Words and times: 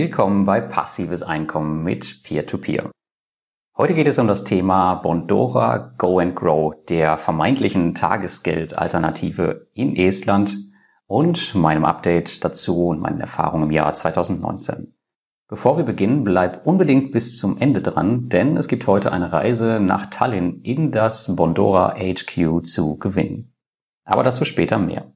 Willkommen 0.00 0.44
bei 0.44 0.60
Passives 0.60 1.24
Einkommen 1.24 1.82
mit 1.82 2.22
Peer-to-Peer. 2.22 2.84
-Peer. 2.84 2.90
Heute 3.76 3.94
geht 3.94 4.06
es 4.06 4.20
um 4.20 4.28
das 4.28 4.44
Thema 4.44 4.94
Bondora 4.94 5.92
Go 5.98 6.20
and 6.20 6.36
Grow, 6.36 6.72
der 6.88 7.18
vermeintlichen 7.18 7.96
Tagesgeldalternative 7.96 9.66
in 9.74 9.96
Estland 9.96 10.56
und 11.08 11.52
meinem 11.56 11.84
Update 11.84 12.44
dazu 12.44 12.86
und 12.86 13.00
meinen 13.00 13.20
Erfahrungen 13.20 13.64
im 13.64 13.70
Jahr 13.72 13.92
2019. 13.92 14.94
Bevor 15.48 15.78
wir 15.78 15.84
beginnen, 15.84 16.22
bleib 16.22 16.64
unbedingt 16.64 17.10
bis 17.10 17.36
zum 17.36 17.58
Ende 17.58 17.82
dran, 17.82 18.28
denn 18.28 18.56
es 18.56 18.68
gibt 18.68 18.86
heute 18.86 19.10
eine 19.10 19.32
Reise 19.32 19.80
nach 19.80 20.06
Tallinn 20.06 20.60
in 20.62 20.92
das 20.92 21.34
Bondora 21.34 21.96
HQ 21.96 22.64
zu 22.64 23.00
gewinnen. 23.00 23.52
Aber 24.04 24.22
dazu 24.22 24.44
später 24.44 24.78
mehr. 24.78 25.12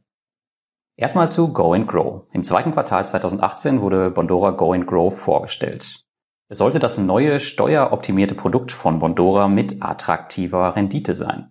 Erstmal 0.96 1.30
zu 1.30 1.52
Go 1.52 1.72
and 1.72 1.88
Grow. 1.88 2.26
Im 2.32 2.42
zweiten 2.42 2.72
Quartal 2.72 3.06
2018 3.06 3.80
wurde 3.80 4.10
Bondora 4.10 4.50
Go 4.50 4.72
and 4.72 4.86
Grow 4.86 5.18
vorgestellt. 5.18 6.04
Es 6.48 6.58
sollte 6.58 6.78
das 6.78 6.98
neue 6.98 7.40
steueroptimierte 7.40 8.34
Produkt 8.34 8.72
von 8.72 8.98
Bondora 8.98 9.48
mit 9.48 9.82
attraktiver 9.82 10.76
Rendite 10.76 11.14
sein. 11.14 11.50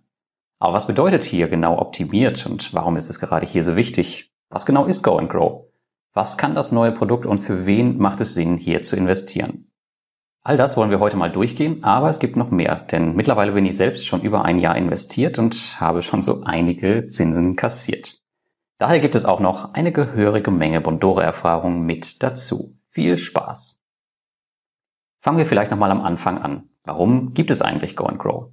Aber 0.59 0.73
was 0.73 0.85
bedeutet 0.85 1.23
hier 1.23 1.47
genau 1.47 1.79
optimiert 1.79 2.45
und 2.45 2.71
warum 2.75 2.97
ist 2.97 3.09
es 3.09 3.19
gerade 3.19 3.47
hier 3.47 3.63
so 3.63 3.75
wichtig? 3.75 4.31
Was 4.49 4.67
genau 4.67 4.85
ist 4.85 5.01
Go 5.01 5.17
and 5.17 5.31
Grow? 5.31 5.65
Was 6.13 6.37
kann 6.37 6.53
das 6.53 6.71
neue 6.71 6.91
Produkt 6.91 7.25
und 7.25 7.39
für 7.39 7.65
wen 7.65 7.97
macht 7.97 8.21
es 8.21 8.35
Sinn, 8.35 8.57
hier 8.57 8.83
zu 8.83 8.95
investieren? 8.95 9.71
All 10.43 10.57
das 10.57 10.77
wollen 10.77 10.91
wir 10.91 10.99
heute 10.99 11.17
mal 11.17 11.31
durchgehen, 11.31 11.83
aber 11.83 12.11
es 12.11 12.19
gibt 12.19 12.35
noch 12.35 12.51
mehr, 12.51 12.75
denn 12.75 13.15
mittlerweile 13.15 13.53
bin 13.53 13.65
ich 13.65 13.75
selbst 13.75 14.05
schon 14.05 14.21
über 14.21 14.45
ein 14.45 14.59
Jahr 14.59 14.75
investiert 14.75 15.39
und 15.39 15.79
habe 15.81 16.03
schon 16.03 16.21
so 16.21 16.43
einige 16.43 17.07
Zinsen 17.07 17.55
kassiert. 17.55 18.20
Daher 18.81 18.99
gibt 18.99 19.13
es 19.13 19.25
auch 19.25 19.39
noch 19.39 19.75
eine 19.75 19.91
gehörige 19.91 20.49
Menge 20.49 20.81
Bondora-Erfahrung 20.81 21.85
mit 21.85 22.23
dazu. 22.23 22.79
Viel 22.89 23.19
Spaß! 23.19 23.79
Fangen 25.19 25.37
wir 25.37 25.45
vielleicht 25.45 25.69
nochmal 25.69 25.91
am 25.91 26.01
Anfang 26.01 26.39
an. 26.39 26.63
Warum 26.83 27.35
gibt 27.35 27.51
es 27.51 27.61
eigentlich 27.61 27.95
Go 27.95 28.05
and 28.05 28.17
Grow? 28.17 28.47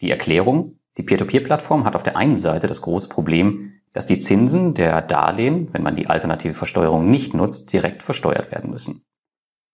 Die 0.00 0.10
Erklärung, 0.10 0.78
die 0.96 1.02
Peer-to-Peer-Plattform 1.02 1.84
hat 1.84 1.94
auf 1.94 2.02
der 2.02 2.16
einen 2.16 2.38
Seite 2.38 2.68
das 2.68 2.80
große 2.80 3.10
Problem, 3.10 3.74
dass 3.92 4.06
die 4.06 4.18
Zinsen 4.18 4.72
der 4.72 5.02
Darlehen, 5.02 5.68
wenn 5.74 5.82
man 5.82 5.94
die 5.94 6.06
alternative 6.06 6.54
Versteuerung 6.54 7.10
nicht 7.10 7.34
nutzt, 7.34 7.70
direkt 7.70 8.02
versteuert 8.02 8.50
werden 8.50 8.70
müssen. 8.70 9.04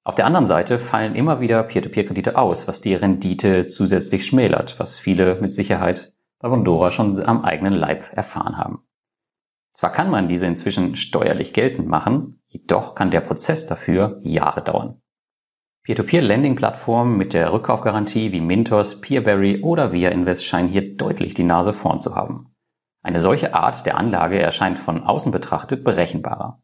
Auf 0.03 0.17
der 0.17 0.27
anderen 0.27 0.47
Seite 0.47 0.81
fallen 0.81 1.15
immer 1.15 1.39
wieder 1.39 1.63
Peer-to-Peer-Kredite 1.63 2.37
aus, 2.37 2.67
was 2.67 2.81
die 2.81 2.95
Rendite 2.97 3.69
zusätzlich 3.69 4.27
schmälert, 4.27 4.81
was 4.81 4.99
viele 4.99 5.41
mit 5.41 5.53
Sicherheit 5.53 6.13
bei 6.41 6.49
Bondora 6.49 6.91
schon 6.91 7.25
am 7.25 7.45
eigenen 7.45 7.73
Leib 7.73 8.03
erfahren 8.17 8.59
haben. 8.59 8.86
Zwar 9.77 9.93
kann 9.93 10.09
man 10.09 10.27
diese 10.27 10.47
inzwischen 10.47 10.97
steuerlich 10.97 11.53
geltend 11.53 11.87
machen, 11.87 12.41
jedoch 12.47 12.95
kann 12.95 13.11
der 13.11 13.21
Prozess 13.21 13.67
dafür 13.67 14.21
Jahre 14.23 14.63
dauern. 14.63 15.03
Peer-to-Peer-Lending-Plattformen 15.83 17.19
mit 17.19 17.35
der 17.35 17.53
Rückkaufgarantie 17.53 18.33
wie 18.33 18.41
Mintos, 18.41 19.03
Peerberry 19.03 19.61
oder 19.61 19.93
Via 19.93 20.09
Invest 20.09 20.47
scheinen 20.47 20.71
hier 20.71 20.97
deutlich 20.97 21.35
die 21.35 21.45
Nase 21.45 21.75
vorn 21.75 22.01
zu 22.01 22.15
haben. 22.15 22.55
Eine 23.03 23.21
solche 23.21 23.53
Art 23.53 23.85
der 23.85 23.99
Anlage 23.99 24.41
erscheint 24.41 24.79
von 24.79 25.03
außen 25.03 25.31
betrachtet 25.31 25.85
berechenbarer. 25.85 26.63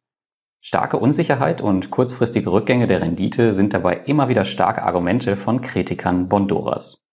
Starke 0.63 0.97
Unsicherheit 0.97 1.61
und 1.61 1.91
kurzfristige 1.91 2.51
Rückgänge 2.51 2.87
der 2.87 3.03
Rendite 3.03 3.53
sind 3.53 3.75
dabei 3.75 3.99
immer 4.07 4.31
wieder 4.31 4.47
starke 4.47 4.85
Argumente 4.85 5.37
von 5.37 5.61
Kritikern 5.61 6.31
Bondoras. 6.31 7.05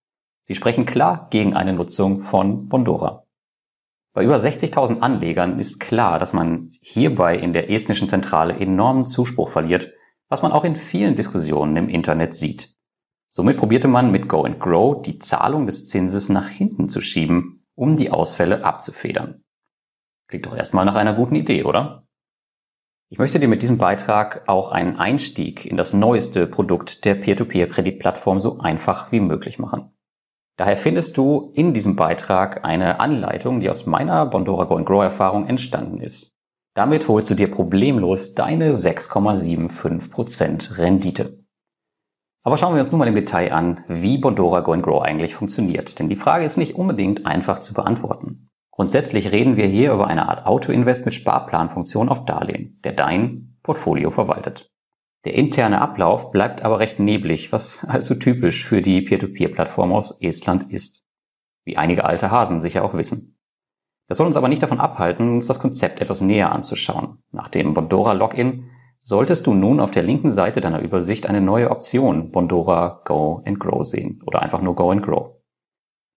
Sie 0.45 0.55
sprechen 0.55 0.85
klar 0.85 1.27
gegen 1.29 1.57
eine 1.57 1.73
Nutzung 1.73 2.21
von 2.21 2.69
Bondora. 2.69 3.25
Bei 4.19 4.25
über 4.25 4.35
60.000 4.35 4.99
Anlegern 4.99 5.59
ist 5.59 5.79
klar, 5.79 6.19
dass 6.19 6.33
man 6.33 6.73
hierbei 6.81 7.37
in 7.37 7.53
der 7.53 7.71
estnischen 7.71 8.09
Zentrale 8.09 8.53
enormen 8.53 9.05
Zuspruch 9.05 9.47
verliert, 9.47 9.93
was 10.27 10.41
man 10.41 10.51
auch 10.51 10.65
in 10.65 10.75
vielen 10.75 11.15
Diskussionen 11.15 11.77
im 11.77 11.87
Internet 11.87 12.33
sieht. 12.33 12.75
Somit 13.29 13.55
probierte 13.55 13.87
man 13.87 14.11
mit 14.11 14.27
Go 14.27 14.43
and 14.43 14.59
Grow 14.59 15.01
die 15.01 15.19
Zahlung 15.19 15.67
des 15.67 15.87
Zinses 15.87 16.27
nach 16.27 16.49
hinten 16.49 16.89
zu 16.89 16.99
schieben, 16.99 17.65
um 17.75 17.95
die 17.95 18.11
Ausfälle 18.11 18.65
abzufedern. 18.65 19.45
Klingt 20.27 20.47
doch 20.47 20.53
erstmal 20.57 20.83
nach 20.83 20.95
einer 20.95 21.13
guten 21.13 21.35
Idee, 21.35 21.63
oder? 21.63 22.05
Ich 23.07 23.19
möchte 23.19 23.39
dir 23.39 23.47
mit 23.47 23.61
diesem 23.61 23.77
Beitrag 23.77 24.49
auch 24.49 24.73
einen 24.73 24.97
Einstieg 24.97 25.65
in 25.65 25.77
das 25.77 25.93
neueste 25.93 26.45
Produkt 26.45 27.05
der 27.05 27.15
Peer-to-Peer-Kreditplattform 27.15 28.41
so 28.41 28.59
einfach 28.59 29.13
wie 29.13 29.21
möglich 29.21 29.59
machen. 29.59 29.93
Daher 30.59 30.75
findest 30.75 31.15
du 31.15 31.53
in 31.53 31.73
diesem 31.73 31.95
Beitrag 31.95 32.65
eine 32.65 32.99
Anleitung, 32.99 33.61
die 33.61 33.69
aus 33.69 33.85
meiner 33.85 34.25
Bondora 34.25 34.65
Go 34.65 34.75
Grow 34.83 35.01
Erfahrung 35.01 35.47
entstanden 35.47 36.01
ist. 36.01 36.33
Damit 36.75 37.07
holst 37.07 37.29
du 37.29 37.35
dir 37.35 37.49
problemlos 37.49 38.35
deine 38.35 38.73
6,75% 38.73 40.77
Rendite. 40.77 41.45
Aber 42.43 42.57
schauen 42.57 42.73
wir 42.73 42.79
uns 42.79 42.91
nun 42.91 42.99
mal 42.99 43.07
im 43.07 43.15
Detail 43.15 43.53
an, 43.53 43.85
wie 43.87 44.17
Bondora 44.17 44.59
Go 44.59 44.77
Grow 44.81 45.01
eigentlich 45.01 45.33
funktioniert, 45.33 45.97
denn 45.97 46.09
die 46.09 46.17
Frage 46.17 46.43
ist 46.43 46.57
nicht 46.57 46.75
unbedingt 46.75 47.25
einfach 47.25 47.59
zu 47.59 47.73
beantworten. 47.73 48.49
Grundsätzlich 48.69 49.31
reden 49.31 49.55
wir 49.55 49.67
hier 49.67 49.93
über 49.93 50.07
eine 50.07 50.27
Art 50.27 50.45
Auto-Invest 50.45 51.05
mit 51.05 51.15
Sparplanfunktion 51.15 52.09
auf 52.09 52.25
Darlehen, 52.25 52.81
der 52.83 52.91
dein 52.91 53.57
Portfolio 53.63 54.11
verwaltet. 54.11 54.68
Der 55.25 55.35
interne 55.35 55.81
Ablauf 55.81 56.31
bleibt 56.31 56.63
aber 56.63 56.79
recht 56.79 56.99
neblig, 56.99 57.51
was 57.51 57.83
also 57.85 58.15
typisch 58.15 58.65
für 58.65 58.81
die 58.81 59.01
Peer-to-Peer-Plattform 59.01 59.91
aus 59.91 60.17
Estland 60.21 60.71
ist. 60.71 61.05
Wie 61.65 61.77
einige 61.77 62.05
alte 62.05 62.31
Hasen 62.31 62.61
sicher 62.61 62.85
auch 62.85 62.93
wissen. 62.93 63.37
Das 64.07 64.17
soll 64.17 64.27
uns 64.27 64.37
aber 64.37 64.47
nicht 64.47 64.63
davon 64.63 64.79
abhalten, 64.79 65.35
uns 65.35 65.47
das 65.47 65.59
Konzept 65.59 66.01
etwas 66.01 66.21
näher 66.21 66.51
anzuschauen. 66.51 67.19
Nach 67.31 67.49
dem 67.49 67.73
Bondora 67.73 68.13
Login 68.13 68.69
solltest 69.01 69.45
du 69.45 69.53
nun 69.53 69.79
auf 69.79 69.91
der 69.91 70.03
linken 70.03 70.31
Seite 70.31 70.61
deiner 70.61 70.81
Übersicht 70.81 71.27
eine 71.27 71.41
neue 71.41 71.69
Option 71.69 72.31
Bondora 72.31 73.01
Go 73.05 73.43
and 73.45 73.59
Grow 73.59 73.85
sehen 73.85 74.21
oder 74.25 74.41
einfach 74.41 74.61
nur 74.61 74.75
Go 74.75 74.89
and 74.89 75.03
Grow. 75.03 75.38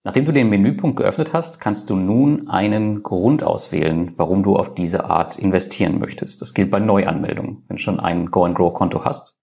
Nachdem 0.05 0.25
du 0.25 0.33
den 0.33 0.49
Menüpunkt 0.49 0.97
geöffnet 0.97 1.33
hast, 1.33 1.61
kannst 1.61 1.89
du 1.89 1.95
nun 1.95 2.49
einen 2.49 3.05
Grund 3.05 3.45
auswählen, 3.45 4.15
warum 4.17 4.43
du 4.43 4.57
auf 4.57 4.75
diese 4.75 5.05
Art 5.05 5.39
investieren 5.39 6.01
möchtest. 6.01 6.43
Das 6.43 6.55
gilt 6.55 6.73
bei 6.73 6.81
Neuanmeldungen. 6.81 7.65
Wenn 7.69 7.77
du 7.77 7.83
schon 7.83 8.01
ein 8.01 8.31
Go 8.33 8.45
and 8.45 8.57
Grow 8.57 8.75
Konto 8.75 9.05
hast, 9.05 9.41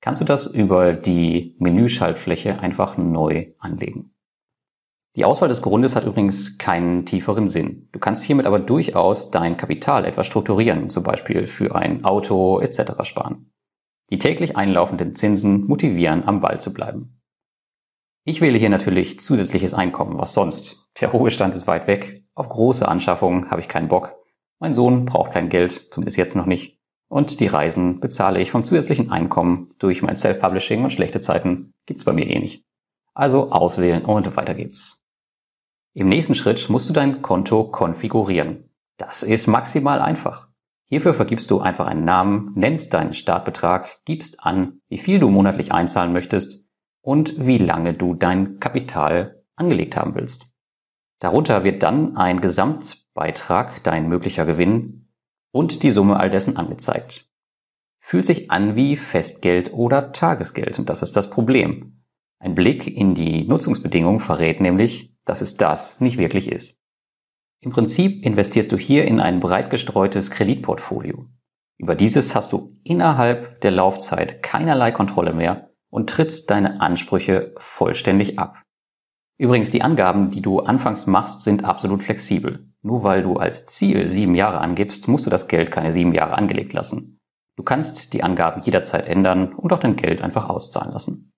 kannst 0.00 0.20
du 0.20 0.24
das 0.24 0.48
über 0.48 0.92
die 0.92 1.54
Menüschaltfläche 1.60 2.58
einfach 2.58 2.96
neu 2.96 3.52
anlegen. 3.58 4.12
Die 5.16 5.24
Auswahl 5.24 5.48
des 5.48 5.62
Grundes 5.62 5.94
hat 5.94 6.04
übrigens 6.04 6.58
keinen 6.58 7.04
tieferen 7.04 7.48
Sinn. 7.48 7.88
Du 7.92 7.98
kannst 8.00 8.24
hiermit 8.24 8.46
aber 8.46 8.58
durchaus 8.58 9.30
dein 9.30 9.56
Kapital 9.56 10.04
etwas 10.04 10.26
strukturieren, 10.26 10.90
zum 10.90 11.04
Beispiel 11.04 11.46
für 11.46 11.74
ein 11.76 12.04
Auto 12.04 12.60
etc. 12.60 12.92
sparen. 13.02 13.52
Die 14.10 14.18
täglich 14.18 14.56
einlaufenden 14.56 15.14
Zinsen 15.14 15.66
motivieren, 15.66 16.26
am 16.26 16.40
Ball 16.40 16.60
zu 16.60 16.72
bleiben. 16.72 17.19
Ich 18.24 18.42
wähle 18.42 18.58
hier 18.58 18.68
natürlich 18.68 19.18
zusätzliches 19.18 19.72
Einkommen. 19.72 20.18
Was 20.18 20.34
sonst? 20.34 20.88
Der 21.00 21.08
Ruhestand 21.08 21.54
ist 21.54 21.66
weit 21.66 21.86
weg. 21.86 22.24
Auf 22.34 22.50
große 22.50 22.86
Anschaffungen 22.86 23.50
habe 23.50 23.62
ich 23.62 23.68
keinen 23.68 23.88
Bock. 23.88 24.14
Mein 24.58 24.74
Sohn 24.74 25.06
braucht 25.06 25.32
kein 25.32 25.48
Geld, 25.48 25.88
zumindest 25.90 26.18
jetzt 26.18 26.36
noch 26.36 26.44
nicht. 26.44 26.78
Und 27.08 27.40
die 27.40 27.46
Reisen 27.46 27.98
bezahle 27.98 28.40
ich 28.40 28.50
vom 28.50 28.62
zusätzlichen 28.62 29.10
Einkommen 29.10 29.70
durch 29.78 30.02
mein 30.02 30.16
Self-Publishing 30.16 30.84
und 30.84 30.92
schlechte 30.92 31.22
Zeiten 31.22 31.72
gibt's 31.86 32.04
bei 32.04 32.12
mir 32.12 32.26
eh 32.26 32.38
nicht. 32.38 32.64
Also 33.14 33.50
auswählen 33.52 34.04
und 34.04 34.36
weiter 34.36 34.54
geht's. 34.54 35.02
Im 35.94 36.08
nächsten 36.08 36.34
Schritt 36.34 36.68
musst 36.68 36.88
du 36.88 36.92
dein 36.92 37.22
Konto 37.22 37.64
konfigurieren. 37.64 38.70
Das 38.98 39.22
ist 39.22 39.46
maximal 39.46 40.00
einfach. 40.00 40.48
Hierfür 40.88 41.14
vergibst 41.14 41.50
du 41.50 41.60
einfach 41.60 41.86
einen 41.86 42.04
Namen, 42.04 42.52
nennst 42.54 42.92
deinen 42.92 43.14
Startbetrag, 43.14 44.04
gibst 44.04 44.40
an, 44.40 44.80
wie 44.88 44.98
viel 44.98 45.18
du 45.18 45.30
monatlich 45.30 45.72
einzahlen 45.72 46.12
möchtest 46.12 46.59
und 47.02 47.34
wie 47.46 47.58
lange 47.58 47.94
du 47.94 48.14
dein 48.14 48.60
Kapital 48.60 49.42
angelegt 49.56 49.96
haben 49.96 50.14
willst. 50.14 50.46
Darunter 51.20 51.64
wird 51.64 51.82
dann 51.82 52.16
ein 52.16 52.40
Gesamtbeitrag, 52.40 53.82
dein 53.84 54.08
möglicher 54.08 54.46
Gewinn 54.46 55.08
und 55.52 55.82
die 55.82 55.90
Summe 55.90 56.18
all 56.18 56.30
dessen 56.30 56.56
angezeigt. 56.56 57.28
Fühlt 58.00 58.26
sich 58.26 58.50
an 58.50 58.76
wie 58.76 58.96
Festgeld 58.96 59.72
oder 59.72 60.12
Tagesgeld 60.12 60.78
und 60.78 60.88
das 60.88 61.02
ist 61.02 61.16
das 61.16 61.30
Problem. 61.30 62.02
Ein 62.38 62.54
Blick 62.54 62.86
in 62.86 63.14
die 63.14 63.46
Nutzungsbedingungen 63.46 64.20
verrät 64.20 64.60
nämlich, 64.60 65.14
dass 65.26 65.42
es 65.42 65.56
das 65.56 66.00
nicht 66.00 66.16
wirklich 66.16 66.50
ist. 66.50 66.80
Im 67.60 67.72
Prinzip 67.72 68.24
investierst 68.24 68.72
du 68.72 68.78
hier 68.78 69.04
in 69.04 69.20
ein 69.20 69.40
breit 69.40 69.68
gestreutes 69.68 70.30
Kreditportfolio. 70.30 71.26
Über 71.76 71.94
dieses 71.94 72.34
hast 72.34 72.52
du 72.52 72.78
innerhalb 72.82 73.60
der 73.60 73.70
Laufzeit 73.70 74.42
keinerlei 74.42 74.92
Kontrolle 74.92 75.34
mehr 75.34 75.69
und 75.90 76.08
trittst 76.08 76.50
deine 76.50 76.80
Ansprüche 76.80 77.54
vollständig 77.58 78.38
ab. 78.38 78.62
Übrigens, 79.38 79.70
die 79.70 79.82
Angaben, 79.82 80.30
die 80.30 80.42
du 80.42 80.60
anfangs 80.60 81.06
machst, 81.06 81.42
sind 81.42 81.64
absolut 81.64 82.02
flexibel. 82.02 82.70
Nur 82.82 83.02
weil 83.04 83.22
du 83.22 83.36
als 83.36 83.66
Ziel 83.66 84.08
sieben 84.08 84.34
Jahre 84.34 84.60
angibst, 84.60 85.08
musst 85.08 85.26
du 85.26 85.30
das 85.30 85.48
Geld 85.48 85.70
keine 85.70 85.92
sieben 85.92 86.14
Jahre 86.14 86.34
angelegt 86.34 86.72
lassen. 86.72 87.18
Du 87.56 87.62
kannst 87.62 88.12
die 88.12 88.22
Angaben 88.22 88.62
jederzeit 88.62 89.06
ändern 89.06 89.54
und 89.54 89.72
auch 89.72 89.80
dein 89.80 89.96
Geld 89.96 90.22
einfach 90.22 90.48
auszahlen 90.48 90.92
lassen. 90.92 91.32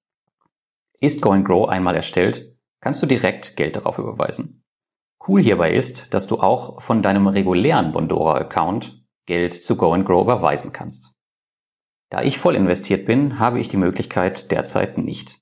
Ist 1.00 1.22
Go 1.22 1.30
Grow 1.42 1.68
einmal 1.68 1.96
erstellt, 1.96 2.56
kannst 2.80 3.02
du 3.02 3.06
direkt 3.06 3.56
Geld 3.56 3.74
darauf 3.74 3.98
überweisen. 3.98 4.64
Cool 5.26 5.40
hierbei 5.40 5.72
ist, 5.72 6.14
dass 6.14 6.26
du 6.26 6.38
auch 6.38 6.82
von 6.82 7.02
deinem 7.02 7.26
regulären 7.26 7.92
Bondora-Account 7.92 9.04
Geld 9.26 9.54
zu 9.54 9.76
Go 9.76 9.90
Grow 10.04 10.22
überweisen 10.22 10.72
kannst. 10.72 11.14
Da 12.12 12.20
ich 12.20 12.36
voll 12.36 12.56
investiert 12.56 13.06
bin, 13.06 13.38
habe 13.38 13.58
ich 13.58 13.68
die 13.68 13.78
Möglichkeit 13.78 14.50
derzeit 14.50 14.98
nicht. 14.98 15.40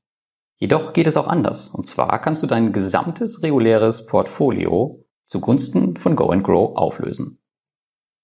Jedoch 0.56 0.92
geht 0.92 1.08
es 1.08 1.16
auch 1.16 1.26
anders. 1.26 1.66
Und 1.66 1.88
zwar 1.88 2.20
kannst 2.20 2.44
du 2.44 2.46
dein 2.46 2.72
gesamtes 2.72 3.42
reguläres 3.42 4.06
Portfolio 4.06 5.04
zugunsten 5.26 5.96
von 5.96 6.14
Go 6.14 6.30
and 6.30 6.44
Grow 6.44 6.76
auflösen. 6.76 7.40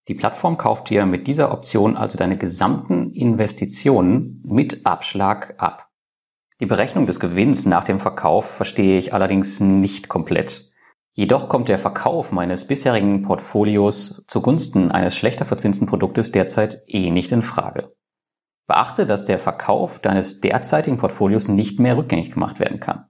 Die 0.06 0.14
Plattform 0.14 0.58
kauft 0.58 0.90
dir 0.90 1.06
mit 1.06 1.26
dieser 1.26 1.50
Option 1.50 1.96
also 1.96 2.16
deine 2.16 2.38
gesamten 2.38 3.10
Investitionen 3.14 4.44
mit 4.46 4.86
Abschlag 4.86 5.54
ab. 5.58 5.88
Die 6.60 6.66
Berechnung 6.66 7.08
des 7.08 7.18
Gewinns 7.18 7.66
nach 7.66 7.82
dem 7.82 7.98
Verkauf 7.98 8.48
verstehe 8.48 8.96
ich 8.96 9.12
allerdings 9.12 9.58
nicht 9.58 10.08
komplett. 10.08 10.70
Jedoch 11.14 11.48
kommt 11.48 11.68
der 11.68 11.80
Verkauf 11.80 12.30
meines 12.30 12.64
bisherigen 12.64 13.22
Portfolios 13.22 14.24
zugunsten 14.28 14.92
eines 14.92 15.16
schlechter 15.16 15.46
verzinsten 15.46 15.86
Produktes 15.86 16.30
derzeit 16.30 16.84
eh 16.86 17.10
nicht 17.10 17.32
in 17.32 17.42
Frage. 17.42 17.95
Beachte, 18.66 19.06
dass 19.06 19.24
der 19.24 19.38
Verkauf 19.38 20.00
deines 20.00 20.40
derzeitigen 20.40 20.98
Portfolios 20.98 21.48
nicht 21.48 21.78
mehr 21.78 21.96
rückgängig 21.96 22.32
gemacht 22.32 22.58
werden 22.58 22.80
kann. 22.80 23.06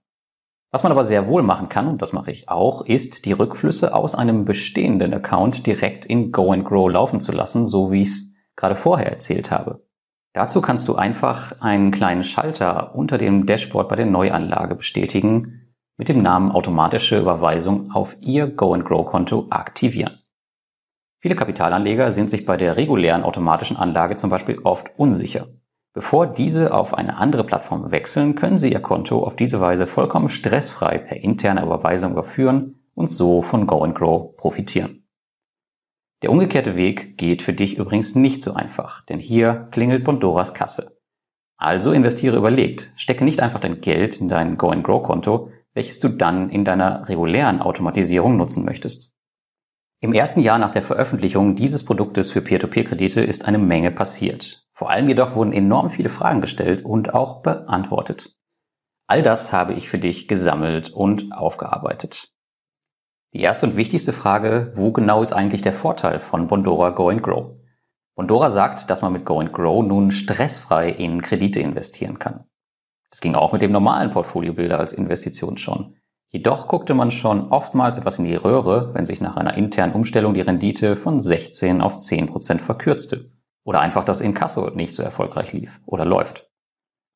Was 0.73 0.83
man 0.83 0.93
aber 0.93 1.05
sehr 1.05 1.27
wohl 1.27 1.43
machen 1.43 1.69
kann, 1.69 1.89
und 1.89 2.03
das 2.03 2.13
mache 2.13 2.31
ich 2.31 2.49
auch, 2.49 2.85
ist, 2.85 3.25
die 3.25 3.33
Rückflüsse 3.33 3.95
aus 3.95 4.15
einem 4.15 4.45
bestehenden 4.45 5.15
Account 5.15 5.67
direkt 5.67 6.05
in 6.05 6.33
Go 6.33 6.53
and 6.53 6.65
Grow 6.67 6.91
laufen 6.91 7.21
zu 7.21 7.33
lassen, 7.33 7.67
so 7.67 7.91
wie 7.91 8.03
ich 8.03 8.09
es 8.11 8.35
gerade 8.57 8.75
vorher 8.75 9.11
erzählt 9.11 9.51
habe. 9.51 9.87
Dazu 10.35 10.61
kannst 10.61 10.89
du 10.89 10.97
einfach 10.97 11.63
einen 11.63 11.93
kleinen 11.93 12.25
Schalter 12.25 12.95
unter 12.95 13.17
dem 13.17 13.47
Dashboard 13.47 13.89
bei 13.89 13.97
der 13.97 14.05
Neuanlage 14.05 14.75
bestätigen, 14.75 15.73
mit 15.97 16.11
dem 16.11 16.21
Namen 16.21 16.53
automatische 16.53 17.19
Überweisung 17.19 17.91
auf 17.93 18.17
Ihr 18.21 18.49
Go 18.49 18.75
and 18.75 18.85
Grow 18.85 19.07
Konto 19.07 19.47
aktivieren. 19.49 20.19
Viele 21.27 21.35
Kapitalanleger 21.35 22.13
sind 22.13 22.31
sich 22.31 22.47
bei 22.47 22.57
der 22.57 22.77
regulären 22.77 23.25
automatischen 23.25 23.77
Anlage 23.77 24.15
zum 24.15 24.31
Beispiel 24.31 24.61
oft 24.63 24.97
unsicher. 24.97 25.49
Bevor 25.93 26.29
diese 26.29 26.73
auf 26.73 26.95
eine 26.95 27.17
andere 27.17 27.43
Plattform 27.43 27.91
wechseln, 27.91 28.37
können 28.37 28.59
Sie 28.59 28.71
Ihr 28.71 28.79
Konto 28.79 29.25
auf 29.25 29.35
diese 29.35 29.61
Weise 29.61 29.89
vollkommen 29.89 30.29
stressfrei 30.29 30.99
per 30.99 31.17
interne 31.17 31.65
Überweisung 31.65 32.13
überführen 32.13 32.77
und 32.95 33.11
so 33.11 33.43
von 33.43 33.67
Go 33.67 33.81
Grow 33.93 34.37
profitieren. 34.37 35.09
Der 36.23 36.31
umgekehrte 36.31 36.77
Weg 36.77 37.19
geht 37.19 37.43
für 37.43 37.55
dich 37.55 37.77
übrigens 37.77 38.15
nicht 38.15 38.41
so 38.41 38.55
einfach, 38.55 39.05
denn 39.07 39.19
hier 39.19 39.67
klingelt 39.73 40.05
Bondoras 40.05 40.55
Kasse. 40.55 41.01
Also 41.57 41.91
investiere 41.91 42.37
überlegt, 42.37 42.93
stecke 42.95 43.25
nicht 43.25 43.41
einfach 43.41 43.59
dein 43.59 43.81
Geld 43.81 44.21
in 44.21 44.29
dein 44.29 44.59
Go 44.59 44.71
Grow 44.81 45.03
Konto, 45.03 45.51
welches 45.75 45.99
du 45.99 46.09
dann 46.09 46.51
in 46.51 46.65
deiner 46.65 47.09
regulären 47.09 47.61
Automatisierung 47.63 48.37
nutzen 48.37 48.65
möchtest. 48.65 49.16
Im 50.07 50.13
ersten 50.13 50.39
Jahr 50.39 50.59
nach 50.61 50.71
der 50.71 50.85
Veröffentlichung 50.85 51.57
dieses 51.57 51.85
Produktes 51.85 52.31
für 52.31 52.41
Peer-to-Peer-Kredite 52.41 53.23
ist 53.23 53.45
eine 53.45 53.59
Menge 53.59 53.91
passiert. 53.91 54.65
Vor 54.73 54.93
allem 54.93 55.09
jedoch 55.09 55.35
wurden 55.35 55.53
enorm 55.53 55.91
viele 55.91 56.11
Fragen 56.11 56.41
gestellt 56.41 56.85
und 56.85 57.13
auch 57.13 57.43
beantwortet. 57.43 58.37
All 59.09 59.25
das 59.25 59.53
habe 59.53 59.75
ich 59.75 59.89
für 59.89 59.99
dich 59.99 60.29
gesammelt 60.29 60.91
und 60.91 61.33
aufgearbeitet. 61.33 62.29
Die 63.35 63.41
erste 63.41 63.67
und 63.67 63.75
wichtigste 63.75 64.13
Frage, 64.13 64.73
wo 64.77 64.93
genau 64.93 65.23
ist 65.23 65.33
eigentlich 65.33 65.63
der 65.63 65.73
Vorteil 65.73 66.21
von 66.21 66.47
Bondora 66.47 66.91
Go 66.91 67.09
and 67.09 67.25
Grow? 67.25 67.57
Bondora 68.15 68.53
sagt, 68.53 68.89
dass 68.89 69.03
man 69.03 69.13
mit 69.13 69.25
Go 69.25 69.41
and 69.41 69.53
Grow 69.53 69.85
nun 69.85 70.13
stressfrei 70.13 70.89
in 70.89 71.21
Kredite 71.21 71.59
investieren 71.59 72.21
kann. 72.21 72.45
Das 73.11 73.21
ging 73.21 73.35
auch 73.35 73.53
mit 73.53 73.61
dem 73.61 73.73
normalen 73.73 74.13
Portfoliobilder 74.13 74.79
als 74.79 74.93
Investition 74.93 75.59
schon. 75.59 75.97
Jedoch 76.37 76.69
guckte 76.69 76.93
man 76.93 77.13
schon 77.13 77.49
oftmals 77.49 77.97
etwas 77.97 78.19
in 78.19 78.27
die 78.27 78.35
Röhre, 78.35 78.93
wenn 78.93 79.07
sich 79.07 79.23
nach 79.23 79.39
einer 79.39 79.55
internen 79.55 79.95
Umstellung 79.95 80.35
die 80.35 80.43
Rendite 80.43 80.95
von 80.95 81.19
16 81.19 81.81
auf 81.81 81.97
10 81.97 82.27
Prozent 82.27 82.61
verkürzte. 82.61 83.31
Oder 83.65 83.81
einfach 83.81 84.05
das 84.05 84.21
Inkasso 84.21 84.69
nicht 84.69 84.93
so 84.93 85.03
erfolgreich 85.03 85.55
lief 85.55 85.81
oder 85.87 86.05
läuft. 86.05 86.47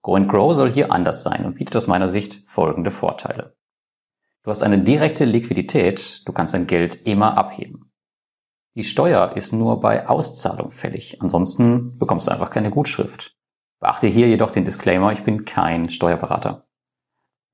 Go 0.01 0.15
and 0.15 0.31
Grow 0.31 0.55
soll 0.55 0.71
hier 0.71 0.91
anders 0.91 1.23
sein 1.23 1.45
und 1.45 1.57
bietet 1.57 1.77
aus 1.77 1.87
meiner 1.87 2.09
Sicht 2.09 2.45
folgende 2.49 2.91
Vorteile. 2.91 3.55
Du 4.43 4.51
hast 4.51 4.63
eine 4.63 4.79
direkte 4.79 5.27
Liquidität, 5.27 6.23
du 6.25 6.33
kannst 6.33 6.55
dein 6.55 6.67
Geld 6.67 7.07
immer 7.07 7.37
abheben. 7.37 7.93
Die 8.75 8.85
Steuer 8.85 9.37
ist 9.37 9.53
nur 9.53 9.81
bei 9.81 10.09
Auszahlung 10.09 10.71
fällig, 10.71 11.21
ansonsten 11.21 11.99
bekommst 11.99 12.27
du 12.27 12.31
einfach 12.31 12.49
keine 12.49 12.71
Gutschrift. 12.71 13.37
Beachte 13.81 14.07
hier 14.07 14.29
jedoch 14.29 14.51
den 14.51 14.65
Disclaimer, 14.65 15.13
ich 15.13 15.25
bin 15.25 15.45
kein 15.45 15.91
Steuerberater. 15.91 16.70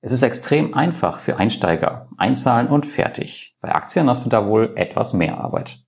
Es 0.02 0.12
ist 0.12 0.22
extrem 0.22 0.74
einfach 0.74 1.20
für 1.20 1.36
Einsteiger, 1.36 2.08
einzahlen 2.16 2.68
und 2.68 2.86
fertig. 2.86 3.56
Bei 3.60 3.74
Aktien 3.74 4.08
hast 4.08 4.24
du 4.24 4.28
da 4.28 4.46
wohl 4.46 4.72
etwas 4.76 5.12
mehr 5.12 5.38
Arbeit. 5.38 5.82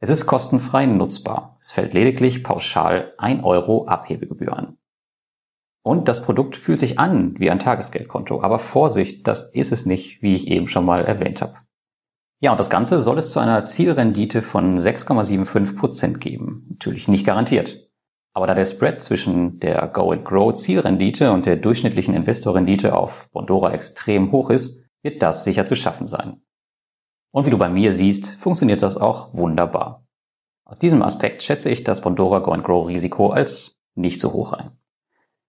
Es 0.00 0.08
ist 0.08 0.26
kostenfrei 0.26 0.86
nutzbar. 0.86 1.56
Es 1.60 1.72
fällt 1.72 1.94
lediglich 1.94 2.42
pauschal 2.42 3.14
1 3.18 3.44
Euro 3.44 3.86
Abhebegebühr 3.86 4.56
an. 4.56 4.78
Und 5.82 6.08
das 6.08 6.22
Produkt 6.22 6.56
fühlt 6.56 6.80
sich 6.80 6.98
an 6.98 7.38
wie 7.38 7.50
ein 7.50 7.58
Tagesgeldkonto, 7.58 8.42
aber 8.42 8.58
Vorsicht, 8.58 9.26
das 9.26 9.52
ist 9.52 9.70
es 9.70 9.84
nicht, 9.84 10.22
wie 10.22 10.34
ich 10.34 10.48
eben 10.48 10.66
schon 10.66 10.86
mal 10.86 11.04
erwähnt 11.04 11.42
habe. 11.42 11.58
Ja, 12.40 12.50
und 12.50 12.58
das 12.58 12.70
Ganze 12.70 13.00
soll 13.00 13.18
es 13.18 13.30
zu 13.30 13.38
einer 13.38 13.64
Zielrendite 13.64 14.42
von 14.42 14.78
6,75 14.78 15.76
Prozent 15.76 16.20
geben. 16.20 16.66
Natürlich 16.70 17.08
nicht 17.08 17.26
garantiert. 17.26 17.83
Aber 18.34 18.48
da 18.48 18.54
der 18.54 18.64
Spread 18.64 19.00
zwischen 19.00 19.60
der 19.60 19.86
Go 19.86 20.10
and 20.10 20.24
Grow 20.24 20.52
Zielrendite 20.52 21.30
und 21.30 21.46
der 21.46 21.54
durchschnittlichen 21.54 22.14
Investorrendite 22.14 22.96
auf 22.96 23.30
Bondora 23.30 23.72
extrem 23.72 24.32
hoch 24.32 24.50
ist, 24.50 24.84
wird 25.02 25.22
das 25.22 25.44
sicher 25.44 25.66
zu 25.66 25.76
schaffen 25.76 26.08
sein. 26.08 26.42
Und 27.30 27.46
wie 27.46 27.50
du 27.50 27.58
bei 27.58 27.68
mir 27.68 27.92
siehst, 27.92 28.36
funktioniert 28.40 28.82
das 28.82 28.96
auch 28.96 29.32
wunderbar. 29.34 30.04
Aus 30.64 30.80
diesem 30.80 31.02
Aspekt 31.02 31.44
schätze 31.44 31.70
ich 31.70 31.84
das 31.84 32.00
Bondora 32.00 32.40
Go 32.40 32.50
Grow 32.60 32.88
Risiko 32.88 33.28
als 33.28 33.78
nicht 33.94 34.20
so 34.20 34.32
hoch 34.32 34.52
ein. 34.52 34.72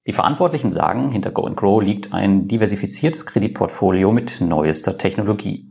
Die 0.06 0.14
Verantwortlichen 0.14 0.72
sagen, 0.72 1.10
hinter 1.10 1.32
Go 1.32 1.50
Grow 1.56 1.82
liegt 1.82 2.14
ein 2.14 2.48
diversifiziertes 2.48 3.26
Kreditportfolio 3.26 4.12
mit 4.12 4.42
neuester 4.42 5.00
Technologie. 5.00 5.70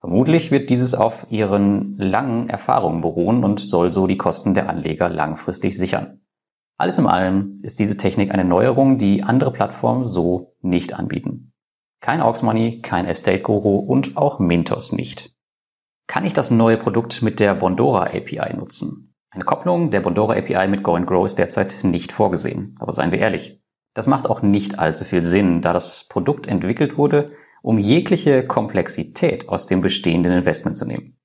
Vermutlich 0.00 0.50
wird 0.50 0.70
dieses 0.70 0.94
auf 0.94 1.28
ihren 1.30 1.96
langen 1.98 2.48
Erfahrungen 2.48 3.02
beruhen 3.02 3.44
und 3.44 3.60
soll 3.60 3.92
so 3.92 4.08
die 4.08 4.16
Kosten 4.16 4.54
der 4.54 4.68
Anleger 4.68 5.08
langfristig 5.08 5.76
sichern. 5.76 6.21
Alles 6.82 6.98
in 6.98 7.06
allem 7.06 7.60
ist 7.62 7.78
diese 7.78 7.96
Technik 7.96 8.32
eine 8.32 8.44
Neuerung, 8.44 8.98
die 8.98 9.22
andere 9.22 9.52
Plattformen 9.52 10.08
so 10.08 10.56
nicht 10.62 10.94
anbieten. 10.94 11.52
Kein 12.00 12.20
Aux 12.20 12.42
Money, 12.42 12.80
kein 12.82 13.06
Estate 13.06 13.38
Guru 13.38 13.78
und 13.78 14.16
auch 14.16 14.40
Mintos 14.40 14.90
nicht. 14.90 15.30
Kann 16.08 16.24
ich 16.24 16.32
das 16.32 16.50
neue 16.50 16.78
Produkt 16.78 17.22
mit 17.22 17.38
der 17.38 17.54
Bondora 17.54 18.06
API 18.06 18.56
nutzen? 18.56 19.14
Eine 19.30 19.44
Kopplung 19.44 19.92
der 19.92 20.00
Bondora 20.00 20.32
API 20.32 20.66
mit 20.66 20.82
Go 20.82 21.00
Grow 21.00 21.24
ist 21.24 21.38
derzeit 21.38 21.84
nicht 21.84 22.10
vorgesehen. 22.10 22.74
Aber 22.80 22.92
seien 22.92 23.12
wir 23.12 23.20
ehrlich, 23.20 23.62
das 23.94 24.08
macht 24.08 24.28
auch 24.28 24.42
nicht 24.42 24.80
allzu 24.80 25.04
viel 25.04 25.22
Sinn, 25.22 25.62
da 25.62 25.72
das 25.72 26.08
Produkt 26.08 26.48
entwickelt 26.48 26.98
wurde, 26.98 27.26
um 27.62 27.78
jegliche 27.78 28.44
Komplexität 28.44 29.48
aus 29.48 29.68
dem 29.68 29.82
bestehenden 29.82 30.32
Investment 30.32 30.76
zu 30.76 30.84
nehmen. 30.84 31.16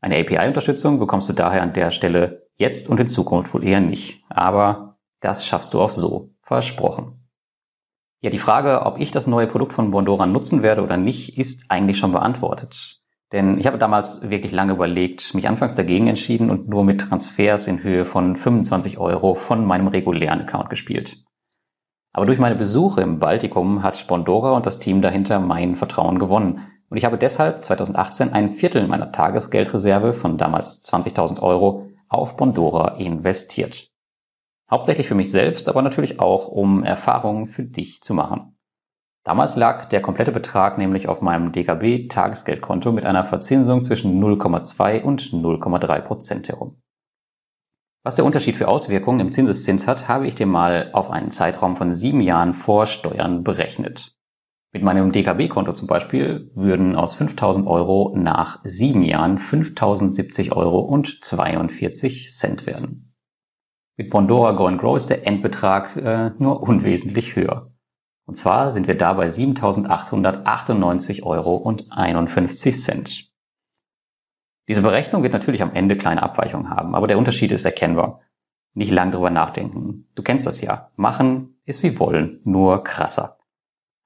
Eine 0.00 0.18
API-Unterstützung 0.18 0.98
bekommst 0.98 1.28
du 1.28 1.34
daher 1.34 1.62
an 1.62 1.72
der 1.72 1.92
Stelle 1.92 2.48
jetzt 2.56 2.88
und 2.88 2.98
in 2.98 3.06
Zukunft 3.06 3.54
wohl 3.54 3.64
eher 3.64 3.80
nicht. 3.80 4.24
Aber 4.28 4.87
das 5.20 5.46
schaffst 5.46 5.74
du 5.74 5.80
auch 5.80 5.90
so. 5.90 6.30
Versprochen. 6.42 7.28
Ja, 8.20 8.30
die 8.30 8.38
Frage, 8.38 8.82
ob 8.84 8.98
ich 8.98 9.12
das 9.12 9.26
neue 9.26 9.46
Produkt 9.46 9.72
von 9.72 9.90
Bondora 9.90 10.26
nutzen 10.26 10.62
werde 10.62 10.82
oder 10.82 10.96
nicht, 10.96 11.38
ist 11.38 11.70
eigentlich 11.70 11.98
schon 11.98 12.12
beantwortet. 12.12 13.00
Denn 13.32 13.58
ich 13.58 13.66
habe 13.66 13.78
damals 13.78 14.28
wirklich 14.28 14.52
lange 14.52 14.72
überlegt, 14.72 15.34
mich 15.34 15.46
anfangs 15.46 15.74
dagegen 15.74 16.06
entschieden 16.06 16.50
und 16.50 16.68
nur 16.68 16.82
mit 16.82 17.00
Transfers 17.00 17.68
in 17.68 17.82
Höhe 17.82 18.04
von 18.04 18.36
25 18.36 18.98
Euro 18.98 19.34
von 19.34 19.64
meinem 19.64 19.86
regulären 19.88 20.40
Account 20.40 20.70
gespielt. 20.70 21.22
Aber 22.12 22.26
durch 22.26 22.38
meine 22.38 22.56
Besuche 22.56 23.02
im 23.02 23.18
Baltikum 23.18 23.82
hat 23.82 24.06
Bondora 24.08 24.52
und 24.52 24.66
das 24.66 24.78
Team 24.78 25.02
dahinter 25.02 25.40
mein 25.40 25.76
Vertrauen 25.76 26.18
gewonnen. 26.18 26.66
Und 26.88 26.96
ich 26.96 27.04
habe 27.04 27.18
deshalb 27.18 27.64
2018 27.64 28.32
ein 28.32 28.50
Viertel 28.50 28.88
meiner 28.88 29.12
Tagesgeldreserve 29.12 30.14
von 30.14 30.38
damals 30.38 30.82
20.000 30.82 31.40
Euro 31.40 31.90
auf 32.08 32.36
Bondora 32.36 32.96
investiert. 32.96 33.87
Hauptsächlich 34.70 35.08
für 35.08 35.14
mich 35.14 35.30
selbst, 35.30 35.68
aber 35.68 35.82
natürlich 35.82 36.20
auch, 36.20 36.48
um 36.48 36.84
Erfahrungen 36.84 37.48
für 37.48 37.64
dich 37.64 38.02
zu 38.02 38.12
machen. 38.12 38.58
Damals 39.24 39.56
lag 39.56 39.86
der 39.86 40.00
komplette 40.00 40.32
Betrag 40.32 40.78
nämlich 40.78 41.08
auf 41.08 41.20
meinem 41.20 41.52
DKB 41.52 42.08
Tagesgeldkonto 42.08 42.92
mit 42.92 43.04
einer 43.04 43.24
Verzinsung 43.24 43.82
zwischen 43.82 44.22
0,2 44.22 45.02
und 45.02 45.32
0,3 45.32 46.00
Prozent 46.00 46.48
herum. 46.48 46.80
Was 48.04 48.14
der 48.14 48.24
Unterschied 48.24 48.56
für 48.56 48.68
Auswirkungen 48.68 49.20
im 49.20 49.32
Zinseszins 49.32 49.86
hat, 49.86 50.08
habe 50.08 50.26
ich 50.26 50.34
dir 50.34 50.46
mal 50.46 50.90
auf 50.92 51.10
einen 51.10 51.30
Zeitraum 51.30 51.76
von 51.76 51.92
sieben 51.92 52.20
Jahren 52.20 52.54
vor 52.54 52.86
Steuern 52.86 53.44
berechnet. 53.44 54.16
Mit 54.72 54.82
meinem 54.82 55.12
DKB-Konto 55.12 55.72
zum 55.72 55.88
Beispiel 55.88 56.50
würden 56.54 56.94
aus 56.94 57.14
5000 57.14 57.66
Euro 57.66 58.14
nach 58.16 58.60
sieben 58.64 59.02
Jahren 59.02 59.38
5070 59.38 60.52
Euro 60.52 60.80
und 60.80 61.18
42 61.22 62.30
Cent 62.30 62.66
werden. 62.66 63.07
Mit 63.98 64.10
Bondora 64.10 64.52
Go 64.52 64.70
Grow 64.76 64.96
ist 64.96 65.10
der 65.10 65.26
Endbetrag 65.26 65.96
äh, 65.96 66.30
nur 66.38 66.62
unwesentlich 66.62 67.34
höher. 67.34 67.72
Und 68.26 68.36
zwar 68.36 68.70
sind 68.70 68.86
wir 68.86 68.96
da 68.96 69.14
bei 69.14 69.26
7.898 69.26 71.24
Euro 71.24 71.56
und 71.56 71.90
51 71.90 72.80
Cent. 72.80 73.28
Diese 74.68 74.82
Berechnung 74.82 75.24
wird 75.24 75.32
natürlich 75.32 75.62
am 75.62 75.74
Ende 75.74 75.98
kleine 75.98 76.22
Abweichungen 76.22 76.70
haben, 76.70 76.94
aber 76.94 77.08
der 77.08 77.18
Unterschied 77.18 77.50
ist 77.50 77.64
erkennbar. 77.64 78.20
Nicht 78.72 78.92
lang 78.92 79.10
drüber 79.10 79.30
nachdenken. 79.30 80.06
Du 80.14 80.22
kennst 80.22 80.46
das 80.46 80.60
ja. 80.60 80.92
Machen 80.94 81.60
ist 81.64 81.82
wie 81.82 81.98
wollen, 81.98 82.40
nur 82.44 82.84
krasser. 82.84 83.38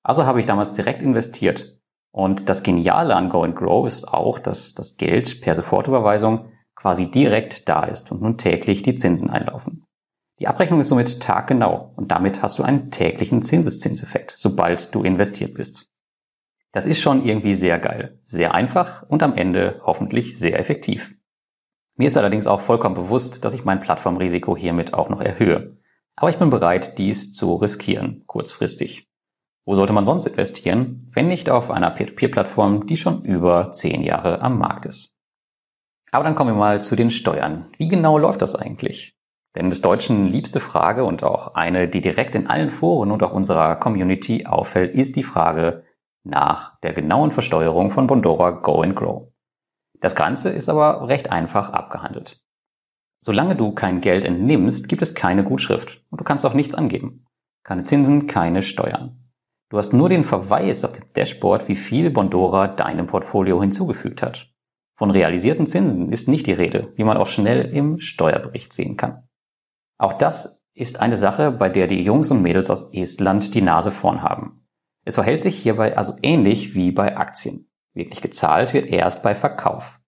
Also 0.03 0.25
habe 0.25 0.41
ich 0.41 0.47
damals 0.47 0.73
direkt 0.73 1.03
investiert. 1.03 1.79
Und 2.13 2.49
das 2.49 2.63
Geniale 2.63 3.15
an 3.15 3.29
Go 3.29 3.43
Grow 3.53 3.87
ist 3.87 4.09
auch, 4.09 4.39
dass 4.39 4.73
das 4.73 4.97
Geld 4.97 5.43
per 5.43 5.55
Sofortüberweisung 5.55 6.52
quasi 6.83 7.09
direkt 7.09 7.69
da 7.69 7.85
ist 7.85 8.11
und 8.11 8.21
nun 8.21 8.39
täglich 8.39 8.83
die 8.83 8.97
Zinsen 8.97 9.31
einlaufen. 9.31 9.87
Die 10.41 10.49
Abrechnung 10.49 10.81
ist 10.81 10.89
somit 10.89 11.21
taggenau 11.21 11.93
und 11.95 12.11
damit 12.11 12.43
hast 12.43 12.59
du 12.59 12.65
einen 12.65 12.91
täglichen 12.91 13.43
Zinseszinseffekt, 13.43 14.35
sobald 14.37 14.93
du 14.93 15.05
investiert 15.05 15.55
bist. 15.55 15.89
Das 16.73 16.87
ist 16.87 17.01
schon 17.01 17.25
irgendwie 17.25 17.55
sehr 17.55 17.79
geil, 17.79 18.19
sehr 18.25 18.53
einfach 18.53 19.05
und 19.09 19.23
am 19.23 19.37
Ende 19.37 19.81
hoffentlich 19.85 20.37
sehr 20.41 20.59
effektiv. 20.59 21.15
Mir 21.95 22.09
ist 22.09 22.17
allerdings 22.17 22.49
auch 22.49 22.63
vollkommen 22.63 22.97
bewusst, 22.97 23.45
dass 23.45 23.55
ich 23.55 23.65
mein 23.65 23.81
Plattformrisiko 23.81 24.57
hiermit 24.57 24.93
auch 24.93 25.09
noch 25.09 25.21
erhöhe. 25.21 25.77
Aber 26.17 26.31
ich 26.31 26.39
bin 26.39 26.51
bereit, 26.51 26.99
dies 26.99 27.33
zu 27.33 27.55
riskieren, 27.55 28.25
kurzfristig. 28.27 29.09
Wo 29.65 29.77
sollte 29.77 29.93
man 29.93 30.05
sonst 30.05 30.27
investieren, 30.27 31.13
wenn 31.15 31.29
nicht 31.29 31.49
auf 31.49 31.71
einer 31.71 31.93
Peer-to-Peer-Plattform, 31.93 32.89
die 32.89 32.97
schon 32.97 33.25
über 33.25 33.71
zehn 33.71 34.03
Jahre 34.03 34.41
am 34.41 34.59
Markt 34.59 34.87
ist? 34.87 35.12
Aber 36.13 36.25
dann 36.25 36.35
kommen 36.35 36.51
wir 36.51 36.59
mal 36.59 36.81
zu 36.81 36.95
den 36.95 37.11
Steuern. 37.11 37.73
Wie 37.79 37.89
genau 37.89 38.19
läuft 38.19 38.43
das 38.43 38.55
eigentlich? 38.55 39.17
Denn 39.57 39.71
des 39.71 39.81
Deutschen 39.81 40.29
liebste 40.29 40.61
Frage 40.61 41.05
und 41.05 41.25
auch 41.25 41.55
eine, 41.55 41.89
die 41.89 42.03
direkt 42.03 42.35
in 42.35 42.47
allen 42.47 42.71
Foren 42.71 43.11
und 43.11 43.23
auch 43.23 43.33
unserer 43.33 43.77
Community 43.77 44.47
auffällt, 44.47 44.95
ist 44.95 45.17
die 45.17 45.23
Frage 45.23 45.85
nach 46.23 46.79
der 46.81 46.93
genauen 46.93 47.31
Versteuerung 47.31 47.91
von 47.91 48.07
Bondora 48.07 48.51
Go 48.51 48.83
and 48.83 48.95
Grow. 48.95 49.33
Das 50.01 50.15
Ganze 50.15 50.51
ist 50.51 50.69
aber 50.69 51.09
recht 51.09 51.31
einfach 51.31 51.71
abgehandelt. 51.71 52.43
Solange 53.21 53.57
du 53.57 53.73
kein 53.73 54.01
Geld 54.01 54.25
entnimmst, 54.25 54.89
gibt 54.89 55.01
es 55.01 55.15
keine 55.15 55.45
Gutschrift 55.45 56.05
und 56.11 56.21
du 56.21 56.25
kannst 56.25 56.45
auch 56.45 56.55
nichts 56.55 56.75
angeben. 56.75 57.25
Keine 57.65 57.85
Zinsen, 57.85 58.27
keine 58.27 58.63
Steuern. 58.63 59.31
Du 59.71 59.79
hast 59.79 59.95
nur 59.95 60.11
den 60.11 60.25
Verweis 60.25 60.85
auf 60.85 60.93
dem 60.93 61.11
Dashboard, 61.15 61.69
wie 61.69 61.77
viel 61.77 62.11
Bondora 62.11 62.69
deinem 62.69 63.07
Portfolio 63.07 63.61
hinzugefügt 63.63 64.23
hat. 64.23 64.52
Von 65.03 65.11
realisierten 65.11 65.67
Zinsen 65.67 66.13
ist 66.13 66.29
nicht 66.29 66.47
die 66.47 66.53
Rede, 66.53 66.93
wie 66.95 67.03
man 67.03 67.17
auch 67.17 67.27
schnell 67.27 67.75
im 67.75 67.99
Steuerbericht 67.99 68.73
sehen 68.73 68.97
kann. 68.97 69.25
Auch 69.99 70.13
das 70.13 70.63
ist 70.75 71.01
eine 71.01 71.17
Sache, 71.17 71.51
bei 71.51 71.69
der 71.69 71.89
die 71.89 72.05
Jungs 72.05 72.31
und 72.31 72.41
Mädels 72.41 72.71
aus 72.71 72.95
Estland 72.95 73.53
die 73.57 73.63
Nase 73.63 73.91
vorn 73.91 74.23
haben. 74.23 74.65
Es 75.05 75.17
verhält 75.17 75.41
sich 75.41 75.59
hierbei 75.59 75.97
also 75.97 76.15
ähnlich 76.23 76.77
wie 76.77 76.93
bei 76.93 77.17
Aktien. 77.17 77.69
Wirklich 77.95 78.23
gezahlt 78.23 78.75
wird 78.75 78.87
erst 78.87 79.25
bei 79.25 79.35
Verkauf. 79.35 79.99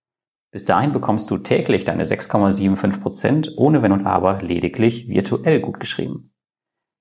Bis 0.52 0.64
dahin 0.64 0.92
bekommst 0.92 1.28
du 1.28 1.38
täglich 1.38 1.84
deine 1.84 2.04
6,75 2.04 3.00
Prozent 3.00 3.50
ohne 3.56 3.82
Wenn 3.82 3.90
und 3.90 4.06
Aber 4.06 4.42
lediglich 4.42 5.08
virtuell 5.08 5.60
gutgeschrieben. 5.60 6.32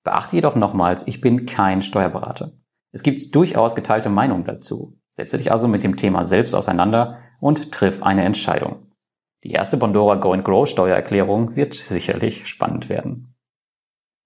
Beachte 0.03 0.35
jedoch 0.35 0.55
nochmals, 0.55 1.05
ich 1.05 1.21
bin 1.21 1.45
kein 1.45 1.83
Steuerberater. 1.83 2.53
Es 2.91 3.03
gibt 3.03 3.35
durchaus 3.35 3.75
geteilte 3.75 4.09
Meinungen 4.09 4.45
dazu. 4.45 4.97
Setze 5.11 5.37
dich 5.37 5.51
also 5.51 5.67
mit 5.67 5.83
dem 5.83 5.95
Thema 5.95 6.25
selbst 6.25 6.55
auseinander 6.55 7.19
und 7.43 7.73
triff 7.73 8.01
eine 8.01 8.23
Entscheidung. 8.23 8.87
Die 9.43 9.51
erste 9.51 9.75
Bondora 9.75 10.15
Go 10.15 10.31
and 10.31 10.45
Grow 10.45 10.65
Steuererklärung 10.65 11.57
wird 11.57 11.73
sicherlich 11.73 12.47
spannend 12.47 12.87
werden. 12.87 13.35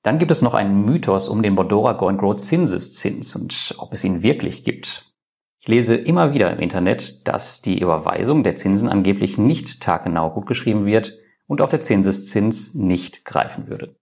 Dann 0.03 0.19
gibt 0.19 0.29
es 0.29 0.43
noch 0.43 0.53
einen 0.53 0.85
Mythos 0.85 1.27
um 1.27 1.41
den 1.41 1.55
Bondora 1.55 1.93
Go 1.93 2.09
and 2.09 2.19
Grow 2.19 2.37
Zinseszins 2.37 3.35
und 3.35 3.75
ob 3.79 3.91
es 3.93 4.03
ihn 4.03 4.21
wirklich 4.21 4.63
gibt. 4.63 5.11
Ich 5.59 5.67
lese 5.67 5.95
immer 5.95 6.35
wieder 6.35 6.51
im 6.51 6.59
Internet, 6.59 7.27
dass 7.27 7.59
die 7.63 7.81
Überweisung 7.81 8.43
der 8.43 8.55
Zinsen 8.55 8.87
angeblich 8.87 9.39
nicht 9.39 9.81
taggenau 9.81 10.29
gutgeschrieben 10.29 10.85
wird 10.85 11.17
und 11.47 11.61
auch 11.61 11.69
der 11.69 11.81
Zinseszins 11.81 12.75
nicht 12.75 13.25
greifen 13.25 13.67
würde. 13.67 13.95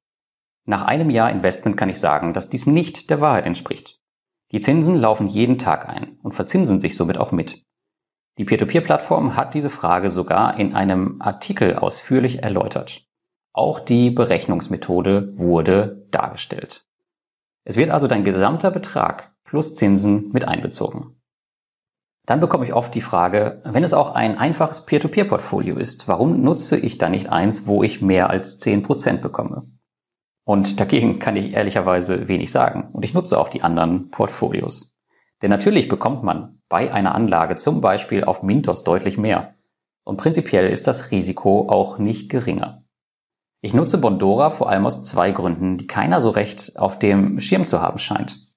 Nach 0.65 0.81
einem 0.81 1.09
Jahr 1.09 1.31
Investment 1.31 1.77
kann 1.77 1.89
ich 1.89 2.01
sagen, 2.01 2.33
dass 2.33 2.49
dies 2.49 2.67
nicht 2.67 3.09
der 3.09 3.21
Wahrheit 3.21 3.45
entspricht. 3.45 4.01
Die 4.51 4.59
Zinsen 4.59 4.97
laufen 4.97 5.27
jeden 5.27 5.57
Tag 5.57 5.87
ein 5.87 6.19
und 6.21 6.33
verzinsen 6.33 6.81
sich 6.81 6.97
somit 6.97 7.17
auch 7.17 7.31
mit. 7.31 7.64
Die 8.37 8.43
Peer-to-Peer-Plattform 8.43 9.35
hat 9.35 9.53
diese 9.53 9.69
Frage 9.69 10.09
sogar 10.09 10.59
in 10.59 10.75
einem 10.75 11.21
Artikel 11.21 11.75
ausführlich 11.75 12.43
erläutert. 12.43 13.05
Auch 13.53 13.79
die 13.79 14.09
Berechnungsmethode 14.09 15.37
wurde 15.37 16.05
dargestellt. 16.11 16.85
Es 17.63 17.77
wird 17.77 17.91
also 17.91 18.07
dein 18.07 18.25
gesamter 18.25 18.71
Betrag 18.71 19.33
plus 19.45 19.75
Zinsen 19.75 20.31
mit 20.33 20.45
einbezogen. 20.45 21.21
Dann 22.25 22.41
bekomme 22.41 22.65
ich 22.65 22.73
oft 22.73 22.93
die 22.93 23.01
Frage, 23.01 23.61
wenn 23.63 23.83
es 23.83 23.93
auch 23.93 24.15
ein 24.15 24.37
einfaches 24.37 24.85
Peer-to-Peer-Portfolio 24.85 25.77
ist, 25.77 26.07
warum 26.07 26.41
nutze 26.41 26.77
ich 26.77 26.97
dann 26.97 27.11
nicht 27.11 27.29
eins, 27.29 27.67
wo 27.67 27.83
ich 27.83 28.01
mehr 28.01 28.29
als 28.29 28.61
10% 28.61 29.21
bekomme? 29.21 29.71
Und 30.43 30.79
dagegen 30.79 31.19
kann 31.19 31.37
ich 31.37 31.53
ehrlicherweise 31.53 32.27
wenig 32.27 32.51
sagen. 32.51 32.89
Und 32.91 33.03
ich 33.03 33.13
nutze 33.13 33.39
auch 33.39 33.47
die 33.47 33.61
anderen 33.61 34.09
Portfolios. 34.09 34.93
Denn 35.41 35.49
natürlich 35.49 35.87
bekommt 35.87 36.23
man 36.23 36.54
bei 36.69 36.91
einer 36.91 37.15
Anlage 37.15 37.55
zum 37.55 37.81
Beispiel 37.81 38.23
auf 38.23 38.43
Mintos 38.43 38.83
deutlich 38.83 39.17
mehr. 39.17 39.55
Und 40.03 40.17
prinzipiell 40.17 40.69
ist 40.69 40.87
das 40.87 41.11
Risiko 41.11 41.67
auch 41.69 41.97
nicht 41.97 42.29
geringer. 42.29 42.83
Ich 43.61 43.73
nutze 43.73 43.97
Bondora 43.97 44.51
vor 44.51 44.69
allem 44.69 44.85
aus 44.85 45.01
zwei 45.01 45.31
Gründen, 45.31 45.77
die 45.77 45.87
keiner 45.87 46.21
so 46.21 46.29
recht 46.29 46.77
auf 46.77 46.99
dem 46.99 47.39
Schirm 47.39 47.65
zu 47.65 47.81
haben 47.81 47.97
scheint. 47.97 48.51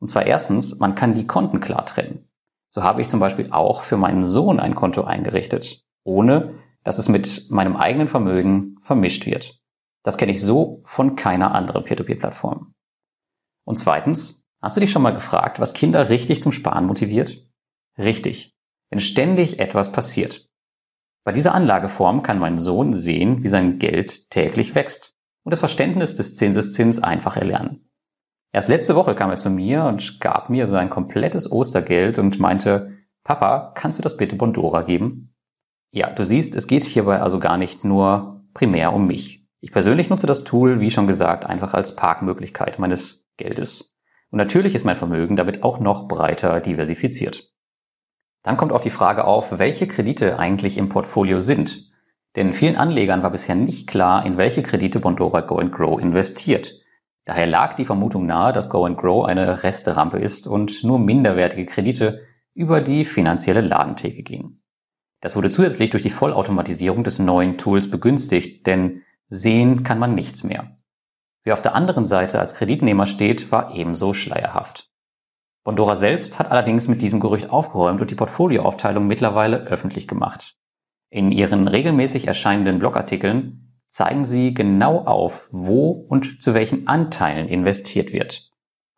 Und 0.00 0.08
zwar 0.08 0.24
erstens, 0.24 0.78
man 0.78 0.94
kann 0.94 1.14
die 1.14 1.26
Konten 1.26 1.60
klar 1.60 1.84
trennen. 1.84 2.30
So 2.68 2.82
habe 2.82 3.02
ich 3.02 3.08
zum 3.08 3.20
Beispiel 3.20 3.50
auch 3.50 3.82
für 3.82 3.96
meinen 3.96 4.24
Sohn 4.24 4.60
ein 4.60 4.74
Konto 4.74 5.02
eingerichtet, 5.02 5.82
ohne 6.04 6.54
dass 6.84 6.98
es 6.98 7.08
mit 7.08 7.50
meinem 7.50 7.76
eigenen 7.76 8.08
Vermögen 8.08 8.78
vermischt 8.82 9.26
wird. 9.26 9.60
Das 10.02 10.16
kenne 10.16 10.32
ich 10.32 10.40
so 10.40 10.80
von 10.84 11.16
keiner 11.16 11.54
anderen 11.54 11.84
Peer-to-Peer-Plattform. 11.84 12.72
Und 13.64 13.78
zweitens, 13.78 14.39
Hast 14.62 14.76
du 14.76 14.80
dich 14.80 14.90
schon 14.90 15.02
mal 15.02 15.14
gefragt, 15.14 15.58
was 15.58 15.72
Kinder 15.72 16.08
richtig 16.10 16.42
zum 16.42 16.52
Sparen 16.52 16.86
motiviert? 16.86 17.46
Richtig, 17.96 18.54
wenn 18.90 19.00
ständig 19.00 19.58
etwas 19.58 19.92
passiert. 19.92 20.48
Bei 21.24 21.32
dieser 21.32 21.54
Anlageform 21.54 22.22
kann 22.22 22.38
mein 22.38 22.58
Sohn 22.58 22.92
sehen, 22.92 23.42
wie 23.42 23.48
sein 23.48 23.78
Geld 23.78 24.30
täglich 24.30 24.74
wächst 24.74 25.14
und 25.44 25.50
das 25.52 25.60
Verständnis 25.60 26.14
des 26.14 26.36
Zinseszins 26.36 27.02
einfach 27.02 27.36
erlernen. 27.36 27.90
Erst 28.52 28.68
letzte 28.68 28.96
Woche 28.96 29.14
kam 29.14 29.30
er 29.30 29.36
zu 29.36 29.48
mir 29.48 29.84
und 29.84 30.20
gab 30.20 30.50
mir 30.50 30.66
sein 30.66 30.90
komplettes 30.90 31.50
Ostergeld 31.50 32.18
und 32.18 32.38
meinte, 32.38 32.98
Papa, 33.22 33.72
kannst 33.74 33.98
du 33.98 34.02
das 34.02 34.16
bitte 34.16 34.36
Bondora 34.36 34.82
geben? 34.82 35.34
Ja, 35.92 36.10
du 36.10 36.24
siehst, 36.24 36.54
es 36.54 36.66
geht 36.66 36.84
hierbei 36.84 37.20
also 37.20 37.38
gar 37.38 37.56
nicht 37.56 37.84
nur 37.84 38.44
primär 38.54 38.92
um 38.92 39.06
mich. 39.06 39.46
Ich 39.60 39.72
persönlich 39.72 40.10
nutze 40.10 40.26
das 40.26 40.44
Tool, 40.44 40.80
wie 40.80 40.90
schon 40.90 41.06
gesagt, 41.06 41.44
einfach 41.44 41.74
als 41.74 41.94
Parkmöglichkeit 41.94 42.78
meines 42.78 43.28
Geldes. 43.36 43.89
Und 44.30 44.38
natürlich 44.38 44.74
ist 44.74 44.84
mein 44.84 44.96
Vermögen 44.96 45.36
damit 45.36 45.62
auch 45.62 45.80
noch 45.80 46.08
breiter 46.08 46.60
diversifiziert. 46.60 47.50
Dann 48.42 48.56
kommt 48.56 48.72
auch 48.72 48.80
die 48.80 48.90
Frage 48.90 49.24
auf, 49.24 49.58
welche 49.58 49.86
Kredite 49.86 50.38
eigentlich 50.38 50.78
im 50.78 50.88
Portfolio 50.88 51.40
sind. 51.40 51.90
Denn 52.36 52.54
vielen 52.54 52.76
Anlegern 52.76 53.22
war 53.22 53.30
bisher 53.30 53.56
nicht 53.56 53.86
klar, 53.88 54.24
in 54.24 54.36
welche 54.36 54.62
Kredite 54.62 55.00
Bondora 55.00 55.40
Go 55.40 55.58
and 55.58 55.72
Grow 55.72 56.00
investiert. 56.00 56.74
Daher 57.24 57.46
lag 57.46 57.76
die 57.76 57.84
Vermutung 57.84 58.26
nahe, 58.26 58.52
dass 58.52 58.70
Go 58.70 58.84
and 58.84 58.96
Grow 58.96 59.24
eine 59.24 59.62
Resterampe 59.62 60.18
ist 60.18 60.46
und 60.46 60.84
nur 60.84 60.98
minderwertige 60.98 61.66
Kredite 61.66 62.20
über 62.54 62.80
die 62.80 63.04
finanzielle 63.04 63.60
Ladentheke 63.60 64.22
gehen. 64.22 64.62
Das 65.20 65.36
wurde 65.36 65.50
zusätzlich 65.50 65.90
durch 65.90 66.02
die 66.02 66.10
Vollautomatisierung 66.10 67.04
des 67.04 67.18
neuen 67.18 67.58
Tools 67.58 67.90
begünstigt, 67.90 68.66
denn 68.66 69.02
sehen 69.28 69.82
kann 69.82 69.98
man 69.98 70.14
nichts 70.14 70.44
mehr. 70.44 70.78
Wer 71.42 71.54
auf 71.54 71.62
der 71.62 71.74
anderen 71.74 72.04
Seite 72.04 72.38
als 72.38 72.54
Kreditnehmer 72.54 73.06
steht, 73.06 73.50
war 73.50 73.74
ebenso 73.74 74.12
schleierhaft. 74.12 74.90
Bondora 75.64 75.96
selbst 75.96 76.38
hat 76.38 76.50
allerdings 76.50 76.88
mit 76.88 77.02
diesem 77.02 77.20
Gerücht 77.20 77.50
aufgeräumt 77.50 78.00
und 78.00 78.10
die 78.10 78.14
Portfolioaufteilung 78.14 79.06
mittlerweile 79.06 79.58
öffentlich 79.58 80.08
gemacht. 80.08 80.56
In 81.10 81.32
ihren 81.32 81.68
regelmäßig 81.68 82.26
erscheinenden 82.26 82.78
Blogartikeln 82.78 83.76
zeigen 83.88 84.24
sie 84.24 84.54
genau 84.54 85.04
auf, 85.04 85.48
wo 85.50 85.90
und 85.90 86.42
zu 86.42 86.54
welchen 86.54 86.86
Anteilen 86.86 87.48
investiert 87.48 88.12
wird. 88.12 88.50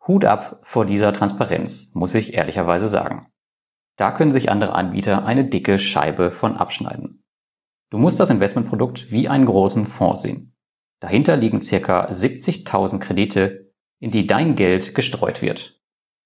Hut 0.07 0.25
ab 0.25 0.59
vor 0.63 0.85
dieser 0.85 1.13
Transparenz, 1.13 1.91
muss 1.95 2.13
ich 2.13 2.33
ehrlicherweise 2.33 2.87
sagen. 2.87 3.27
Da 3.95 4.11
können 4.11 4.31
sich 4.31 4.51
andere 4.51 4.73
Anbieter 4.73 5.25
eine 5.25 5.45
dicke 5.45 5.79
Scheibe 5.79 6.31
von 6.31 6.57
abschneiden. 6.57 7.23
Du 7.89 7.97
musst 7.97 8.19
das 8.19 8.29
Investmentprodukt 8.29 9.11
wie 9.11 9.27
einen 9.29 9.45
großen 9.45 9.85
Fonds 9.85 10.21
sehen. 10.21 10.52
Dahinter 11.03 11.35
liegen 11.35 11.61
circa 11.61 12.07
70.000 12.07 12.99
Kredite, 12.99 13.73
in 13.99 14.11
die 14.11 14.25
dein 14.25 14.55
Geld 14.55 14.95
gestreut 14.95 15.41
wird. 15.41 15.77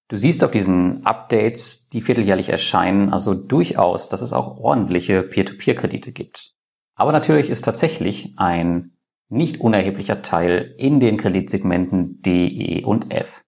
Du 0.06 0.16
siehst 0.16 0.44
auf 0.44 0.52
diesen 0.52 1.04
Updates, 1.04 1.88
die 1.88 2.00
vierteljährlich 2.00 2.50
erscheinen, 2.50 3.12
also 3.12 3.34
durchaus, 3.34 4.08
dass 4.08 4.22
es 4.22 4.32
auch 4.32 4.56
ordentliche 4.56 5.24
Peer-to-Peer-Kredite 5.24 6.12
gibt. 6.12 6.54
Aber 6.94 7.10
natürlich 7.10 7.50
ist 7.50 7.64
tatsächlich 7.64 8.34
ein 8.36 8.92
nicht 9.28 9.60
unerheblicher 9.60 10.22
Teil 10.22 10.76
in 10.78 11.00
den 11.00 11.16
Kreditsegmenten 11.16 12.22
D, 12.22 12.46
E 12.46 12.84
und 12.84 13.12
F. 13.12 13.42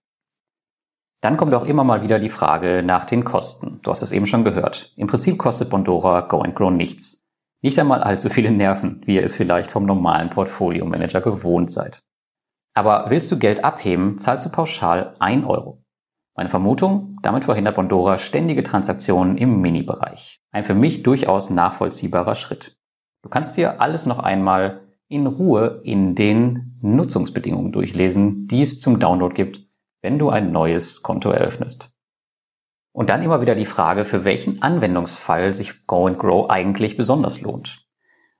Dann 1.21 1.37
kommt 1.37 1.55
auch 1.55 1.65
immer 1.65 1.85
mal 1.85 2.03
wieder 2.03 2.19
die 2.19 2.29
Frage 2.29 2.83
nach 2.83 3.05
den 3.05 3.23
Kosten. 3.23 3.79
Du 3.85 3.93
hast 3.93 4.03
es 4.03 4.11
eben 4.11 4.27
schon 4.27 4.43
gehört. 4.43 4.93
Im 4.97 5.07
Prinzip 5.07 5.39
kostet 5.39 5.71
Bondora 5.71 6.23
Go 6.23 6.41
and 6.41 6.57
Grow 6.57 6.73
nichts. 6.73 7.20
Nicht 7.63 7.79
einmal 7.79 8.03
allzu 8.03 8.31
viele 8.31 8.51
Nerven, 8.51 9.03
wie 9.05 9.17
ihr 9.17 9.25
es 9.25 9.37
vielleicht 9.37 9.71
vom 9.71 9.85
normalen 9.85 10.31
Portfolio-Manager 10.31 11.21
gewohnt 11.21 11.71
seid. 11.71 12.03
Aber 12.75 13.07
willst 13.11 13.31
du 13.31 13.39
Geld 13.39 13.65
abheben, 13.65 14.17
zahlst 14.19 14.47
du 14.47 14.51
pauschal 14.51 15.15
1 15.19 15.45
Euro. 15.47 15.83
Meine 16.37 16.49
Vermutung, 16.49 17.19
damit 17.23 17.45
verhindert 17.45 17.75
Bondora 17.75 18.17
ständige 18.17 18.63
Transaktionen 18.63 19.37
im 19.37 19.61
Mini-Bereich. 19.61 20.41
Ein 20.53 20.65
für 20.65 20.75
mich 20.75 21.03
durchaus 21.03 21.51
nachvollziehbarer 21.51 22.35
Schritt. 22.35 22.79
Du 23.23 23.29
kannst 23.29 23.57
dir 23.59 23.83
alles 23.83 24.07
noch 24.07 24.19
einmal 24.19 24.81
in 25.09 25.27
Ruhe 25.27 25.83
in 25.85 26.15
den 26.15 26.79
Nutzungsbedingungen 26.81 27.73
durchlesen, 27.73 28.47
die 28.47 28.63
es 28.63 28.81
zum 28.81 29.01
Download 29.01 29.35
gibt, 29.35 29.61
wenn 30.01 30.19
du 30.19 30.31
ein 30.31 30.53
neues 30.53 31.03
Konto 31.03 31.31
eröffnest. 31.31 31.91
Und 32.93 33.11
dann 33.11 33.23
immer 33.23 33.41
wieder 33.41 33.55
die 33.55 33.67
Frage, 33.67 34.05
für 34.05 34.25
welchen 34.25 34.63
Anwendungsfall 34.63 35.55
sich 35.55 35.87
Go 35.87 36.07
and 36.07 36.19
Grow 36.19 36.51
eigentlich 36.51 36.97
besonders 36.97 37.41
lohnt. 37.41 37.87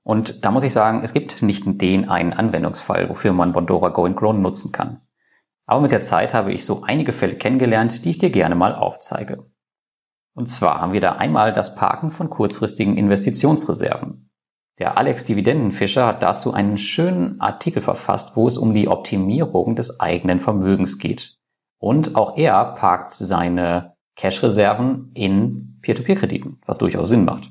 Und 0.03 0.43
da 0.43 0.51
muss 0.51 0.63
ich 0.63 0.73
sagen, 0.73 1.01
es 1.03 1.13
gibt 1.13 1.41
nicht 1.41 1.63
den 1.65 2.09
einen 2.09 2.33
Anwendungsfall, 2.33 3.09
wofür 3.09 3.33
man 3.33 3.53
Bondora 3.53 3.89
Go 3.89 4.05
and 4.05 4.17
Grow 4.17 4.33
nutzen 4.33 4.71
kann. 4.71 5.01
Aber 5.65 5.81
mit 5.81 5.91
der 5.91 6.01
Zeit 6.01 6.33
habe 6.33 6.51
ich 6.51 6.65
so 6.65 6.83
einige 6.83 7.13
Fälle 7.13 7.35
kennengelernt, 7.35 8.03
die 8.03 8.09
ich 8.09 8.17
dir 8.17 8.29
gerne 8.29 8.55
mal 8.55 8.75
aufzeige. 8.75 9.45
Und 10.33 10.47
zwar 10.47 10.81
haben 10.81 10.93
wir 10.93 11.01
da 11.01 11.13
einmal 11.13 11.53
das 11.53 11.75
Parken 11.75 12.11
von 12.11 12.29
kurzfristigen 12.29 12.97
Investitionsreserven. 12.97 14.29
Der 14.79 14.97
Alex 14.97 15.25
Dividendenfischer 15.25 16.07
hat 16.07 16.23
dazu 16.23 16.53
einen 16.53 16.77
schönen 16.77 17.39
Artikel 17.39 17.83
verfasst, 17.83 18.35
wo 18.35 18.47
es 18.47 18.57
um 18.57 18.73
die 18.73 18.87
Optimierung 18.87 19.75
des 19.75 19.99
eigenen 19.99 20.39
Vermögens 20.39 20.97
geht. 20.97 21.37
Und 21.77 22.15
auch 22.15 22.37
er 22.37 22.75
parkt 22.75 23.13
seine 23.13 23.90
Cash-Reserven 24.21 25.09
in 25.15 25.79
Peer-to-Peer-Krediten, 25.81 26.59
was 26.67 26.77
durchaus 26.77 27.09
Sinn 27.09 27.25
macht. 27.25 27.49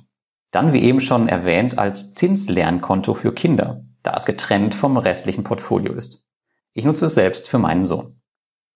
Dann, 0.53 0.73
wie 0.73 0.83
eben 0.83 1.01
schon 1.01 1.27
erwähnt, 1.27 1.81
als 1.81 2.15
Zinslernkonto 2.15 3.15
für 3.15 3.35
Kinder, 3.35 3.85
da 4.05 4.15
es 4.15 4.25
getrennt 4.25 4.77
vom 4.77 4.97
restlichen 4.97 5.43
Portfolio 5.43 5.93
ist. 5.95 6.25
Ich 6.73 6.85
nutze 6.85 7.07
es 7.07 7.15
selbst 7.15 7.49
für 7.49 7.59
meinen 7.59 7.87
Sohn. 7.87 8.21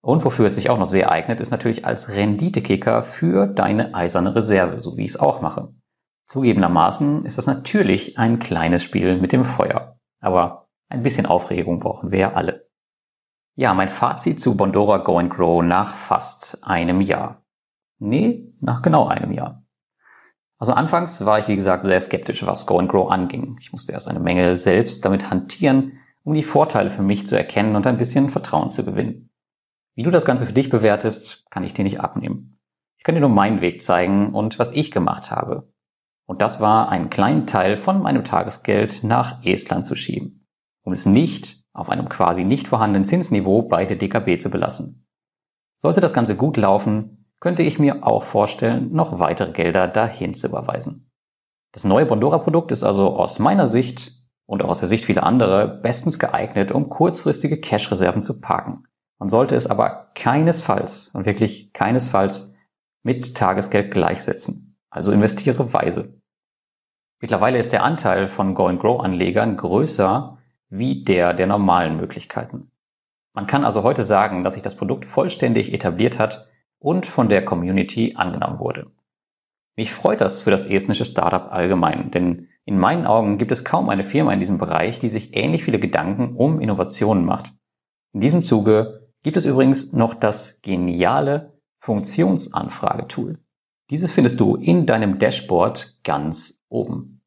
Und 0.01 0.25
wofür 0.25 0.47
es 0.47 0.57
sich 0.57 0.71
auch 0.71 0.79
noch 0.79 0.87
sehr 0.87 1.13
eignet, 1.13 1.39
ist 1.39 1.53
natürlich 1.53 1.85
als 1.85 2.09
Renditekicker 2.09 3.05
für 3.05 3.47
deine 3.47 3.95
eiserne 3.95 4.35
Reserve, 4.35 4.81
so 4.81 4.97
wie 4.97 5.05
ich 5.05 5.11
es 5.11 5.21
auch 5.21 5.41
mache. 5.41 5.73
Zugegebenermaßen 6.27 7.25
ist 7.25 7.39
das 7.39 7.47
natürlich 7.47 8.19
ein 8.19 8.41
kleines 8.41 8.83
Spiel 8.83 9.21
mit 9.21 9.31
dem 9.31 9.45
Feuer. 9.45 10.01
Aber 10.21 10.67
ein 10.89 11.05
bisschen 11.05 11.27
Aufregung 11.27 11.79
brauchen 11.79 12.11
wir 12.11 12.19
ja 12.19 12.33
alle. 12.33 12.69
Ja, 13.55 13.73
mein 13.73 13.89
Fazit 13.89 14.41
zu 14.41 14.57
Bondora 14.57 14.99
Go 14.99 15.17
and 15.19 15.33
Grow 15.33 15.63
nach 15.63 15.95
fast 15.95 16.59
einem 16.65 17.01
Jahr. 17.01 17.44
Nee, 17.99 18.53
nach 18.61 18.83
genau 18.83 19.07
einem 19.07 19.33
Jahr. 19.33 19.65
Also 20.59 20.73
anfangs 20.73 21.25
war 21.25 21.39
ich, 21.39 21.49
wie 21.49 21.57
gesagt, 21.57 21.85
sehr 21.85 22.01
skeptisch, 22.01 22.47
was 22.47 22.67
Go 22.67 22.79
and 22.79 22.89
Grow 22.89 23.11
anging. 23.11 23.59
Ich 23.61 23.73
musste 23.73 23.93
erst 23.93 24.09
eine 24.09 24.21
Menge 24.21 24.57
selbst 24.57 25.05
damit 25.05 25.31
hantieren, 25.31 25.99
um 26.23 26.35
die 26.35 26.43
Vorteile 26.43 26.91
für 26.91 27.03
mich 27.03 27.27
zu 27.27 27.37
erkennen 27.37 27.77
und 27.77 27.87
ein 27.87 27.99
bisschen 27.99 28.31
Vertrauen 28.31 28.73
zu 28.73 28.85
gewinnen. 28.85 29.31
Wie 29.95 30.03
du 30.03 30.11
das 30.11 30.25
Ganze 30.25 30.47
für 30.47 30.53
dich 30.53 30.71
bewertest, 30.71 31.45
kann 31.51 31.65
ich 31.65 31.75
dir 31.75 31.85
nicht 31.85 32.01
abnehmen. 32.01 32.59
Ich 32.97 33.05
kann 33.05 33.15
dir 33.15 33.21
nur 33.21 33.31
meinen 33.31 33.61
Weg 33.61 33.83
zeigen 33.83 34.33
und 34.33 34.59
was 34.59 34.73
ich 34.73 34.91
gemacht 34.91 35.31
habe. 35.31 35.71
Und 36.27 36.41
das 36.41 36.61
war 36.61 36.89
einen 36.89 37.11
kleinen 37.11 37.47
Teil 37.47 37.77
von 37.77 38.01
meinem 38.01 38.25
Tagesgeld 38.25 39.05
nach 39.05 39.45
Estland 39.45 39.85
zu 39.85 39.95
schieben, 39.95 40.47
um 40.83 40.93
es 40.95 41.05
nicht 41.05 41.63
auf 41.75 41.91
einem 41.91 42.09
quasi 42.09 42.45
nicht 42.45 42.69
vorhandenen 42.69 43.05
Zinsniveau 43.05 43.63
bei 43.63 43.85
der 43.85 43.97
DKB 43.97 44.41
zu 44.41 44.49
belassen. 44.49 45.07
Sollte 45.75 46.01
das 46.01 46.15
Ganze 46.15 46.37
gut 46.37 46.57
laufen, 46.57 47.24
könnte 47.45 47.63
ich 47.63 47.79
mir 47.79 48.07
auch 48.07 48.25
vorstellen, 48.25 48.91
noch 48.93 49.19
weitere 49.19 49.53
Gelder 49.53 49.87
dahin 49.87 50.33
zu 50.33 50.47
überweisen. 50.47 51.11
Das 51.73 51.85
neue 51.85 52.07
Bondora-Produkt 52.07 52.73
ist 52.73 52.83
also 52.83 53.19
aus 53.19 53.39
meiner 53.39 53.69
Sicht 53.69 54.13
und 54.47 54.63
auch 54.63 54.71
aus 54.71 54.79
der 54.79 54.89
Sicht 54.89 55.05
vieler 55.05 55.25
anderer 55.25 55.67
bestens 55.67 56.19
geeignet, 56.19 56.73
um 56.73 56.89
kurzfristige 56.89 57.61
Cash-Reserven 57.61 58.23
zu 58.23 58.41
parken. 58.41 58.85
Man 59.19 59.29
sollte 59.29 59.57
es 59.57 59.67
aber 59.67 60.11
keinesfalls 60.15 61.11
und 61.13 61.27
wirklich 61.27 61.75
keinesfalls 61.75 62.55
mit 63.03 63.37
Tagesgeld 63.37 63.91
gleichsetzen. 63.91 64.79
Also 64.89 65.13
investiere 65.13 65.75
weise. 65.75 66.15
Mittlerweile 67.21 67.59
ist 67.59 67.75
der 67.75 67.85
Anteil 67.85 68.29
von 68.29 68.55
Go-and-Grow-Anlegern 68.55 69.59
größer 69.59 70.39
wie 70.71 71.05
der 71.05 71.35
der 71.35 71.47
normalen 71.47 71.99
Möglichkeiten. 71.99 72.71
Man 73.35 73.47
kann 73.47 73.67
also 73.67 73.83
heute 73.83 74.03
sagen, 74.03 74.45
dass 74.45 74.55
sich 74.55 74.63
das 74.63 74.77
Produkt 74.77 75.05
vollständig 75.05 75.75
etabliert 75.75 76.19
hat 76.19 76.49
und 76.85 77.07
von 77.07 77.31
der 77.31 77.45
Community 77.45 78.13
angenommen 78.15 78.59
wurde. 78.59 78.91
Mich 79.75 79.93
freut 79.93 80.21
das 80.21 80.43
für 80.43 80.51
das 80.51 80.65
estnische 80.65 81.07
Startup 81.07 81.51
allgemein, 81.51 82.11
denn 82.11 82.49
in 82.67 82.79
meinen 82.79 83.07
Augen 83.07 83.39
gibt 83.39 83.53
es 83.53 83.65
kaum 83.65 83.89
eine 83.89 84.05
Firma 84.05 84.35
in 84.35 84.39
diesem 84.39 84.59
Bereich, 84.59 84.99
die 84.99 85.09
sich 85.09 85.35
ähnlich 85.35 85.65
viele 85.65 85.81
Gedanken 85.81 86.37
um 86.37 86.61
Innovationen 86.61 87.25
macht. 87.25 87.53
In 88.13 88.21
diesem 88.21 88.43
Zuge 88.43 89.09
gibt 89.23 89.39
es 89.39 89.47
übrigens 89.47 89.95
noch 89.95 90.15
das 90.15 90.61
geniale 90.61 91.59
Funktionsanfragetool. 91.81 93.39
Dieses 93.91 94.13
findest 94.13 94.39
du 94.39 94.57
in 94.57 94.85
deinem 94.85 95.19
Dashboard 95.19 96.01
ganz 96.05 96.65
oben. 96.69 97.23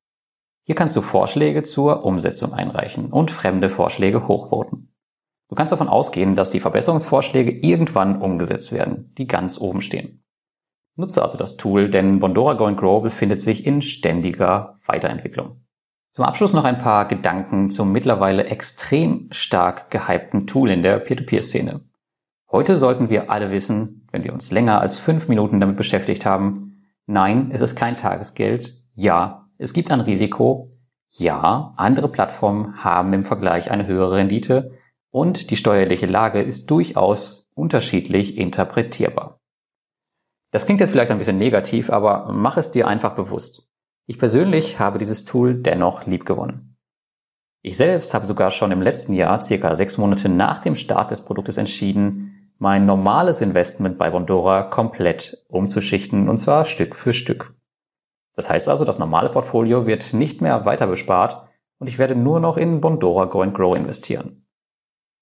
Hier 0.66 0.76
kannst 0.76 0.96
du 0.96 1.02
Vorschläge 1.02 1.64
zur 1.64 2.06
Umsetzung 2.06 2.54
einreichen 2.54 3.12
und 3.12 3.32
fremde 3.32 3.72
Vorschläge 3.72 4.28
hochvoten. 4.28 4.94
Du 5.50 5.56
kannst 5.56 5.72
davon 5.72 5.88
ausgehen, 5.88 6.36
dass 6.36 6.50
die 6.50 6.60
Verbesserungsvorschläge 6.60 7.52
irgendwann 7.52 8.22
umgesetzt 8.22 8.72
werden, 8.72 9.14
die 9.18 9.28
ganz 9.28 9.60
oben 9.60 9.82
stehen. 9.82 10.24
Nutze 10.96 11.22
also 11.22 11.38
das 11.38 11.58
Tool, 11.58 11.90
denn 11.90 12.20
Bondora 12.20 12.54
Go 12.54 12.74
Grow 12.76 13.04
befindet 13.04 13.40
sich 13.40 13.66
in 13.66 13.82
ständiger 13.82 14.80
Weiterentwicklung. 14.86 15.62
Zum 16.12 16.26
Abschluss 16.26 16.54
noch 16.54 16.64
ein 16.64 16.80
paar 16.80 17.08
Gedanken 17.08 17.70
zum 17.70 17.92
mittlerweile 17.92 18.46
extrem 18.46 19.28
stark 19.32 19.92
gehypten 19.92 20.48
Tool 20.48 20.72
in 20.72 20.82
der 20.82 20.98
Peer-to-Peer-Szene. 20.98 21.82
Heute 22.52 22.78
sollten 22.78 23.10
wir 23.10 23.30
alle 23.30 23.52
wissen, 23.52 24.08
wenn 24.12 24.24
wir 24.24 24.34
uns 24.34 24.50
länger 24.52 24.82
als 24.82 24.98
fünf 24.98 25.28
Minuten 25.28 25.60
damit 25.60 25.78
beschäftigt 25.78 26.26
haben, 26.26 26.82
nein, 27.06 27.52
es 27.54 27.62
ist 27.62 27.76
kein 27.76 27.98
Tagesgeld, 27.98 28.82
ja, 28.96 29.48
es 29.60 29.74
gibt 29.74 29.92
ein 29.92 30.00
Risiko, 30.00 30.72
ja, 31.10 31.74
andere 31.78 32.08
Plattformen 32.08 32.84
haben 32.84 33.14
im 33.14 33.24
Vergleich 33.24 33.70
eine 33.70 33.86
höhere 33.86 34.16
Rendite, 34.16 34.72
und 35.12 35.50
die 35.52 35.56
steuerliche 35.56 36.06
Lage 36.06 36.42
ist 36.42 36.70
durchaus 36.70 37.50
unterschiedlich 37.54 38.38
interpretierbar. 38.38 39.40
Das 40.52 40.66
klingt 40.66 40.80
jetzt 40.80 40.92
vielleicht 40.92 41.12
ein 41.12 41.18
bisschen 41.18 41.38
negativ, 41.38 41.90
aber 41.90 42.32
mach 42.32 42.58
es 42.58 42.72
dir 42.72 42.88
einfach 42.88 43.16
bewusst. 43.16 43.68
Ich 44.06 44.18
persönlich 44.18 44.80
habe 44.80 45.00
dieses 45.00 45.26
Tool 45.26 45.56
dennoch 45.56 46.06
liebgewonnen. 46.06 46.78
Ich 47.62 47.76
selbst 47.76 48.14
habe 48.14 48.26
sogar 48.26 48.52
schon 48.52 48.72
im 48.72 48.82
letzten 48.82 49.14
Jahr, 49.14 49.44
circa 49.44 49.76
sechs 49.76 49.98
Monate 49.98 50.30
nach 50.30 50.60
dem 50.60 50.76
Start 50.76 51.12
des 51.12 51.22
Produktes 51.22 51.58
entschieden, 51.58 52.54
mein 52.60 52.86
normales 52.86 53.42
Investment 53.42 53.98
bei 53.98 54.10
Bondora 54.10 54.64
komplett 54.64 55.46
umzuschichten 55.50 56.30
und 56.30 56.38
zwar 56.38 56.66
Stück 56.66 56.96
für 56.96 57.14
Stück. 57.14 57.54
Das 58.36 58.50
heißt 58.50 58.70
also, 58.70 58.86
das 58.86 59.00
normale 59.00 59.30
Portfolio 59.30 59.86
wird 59.86 60.14
nicht 60.14 60.42
mehr 60.42 60.66
weiter 60.66 60.88
bespart 60.88 61.48
und 61.80 61.88
ich 61.88 61.98
werde 62.00 62.16
nur 62.16 62.40
noch 62.40 62.56
in 62.56 62.82
Bondora 62.82 63.26
Go 63.26 63.42
and 63.42 63.54
Grow 63.54 63.76
investieren. 63.76 64.47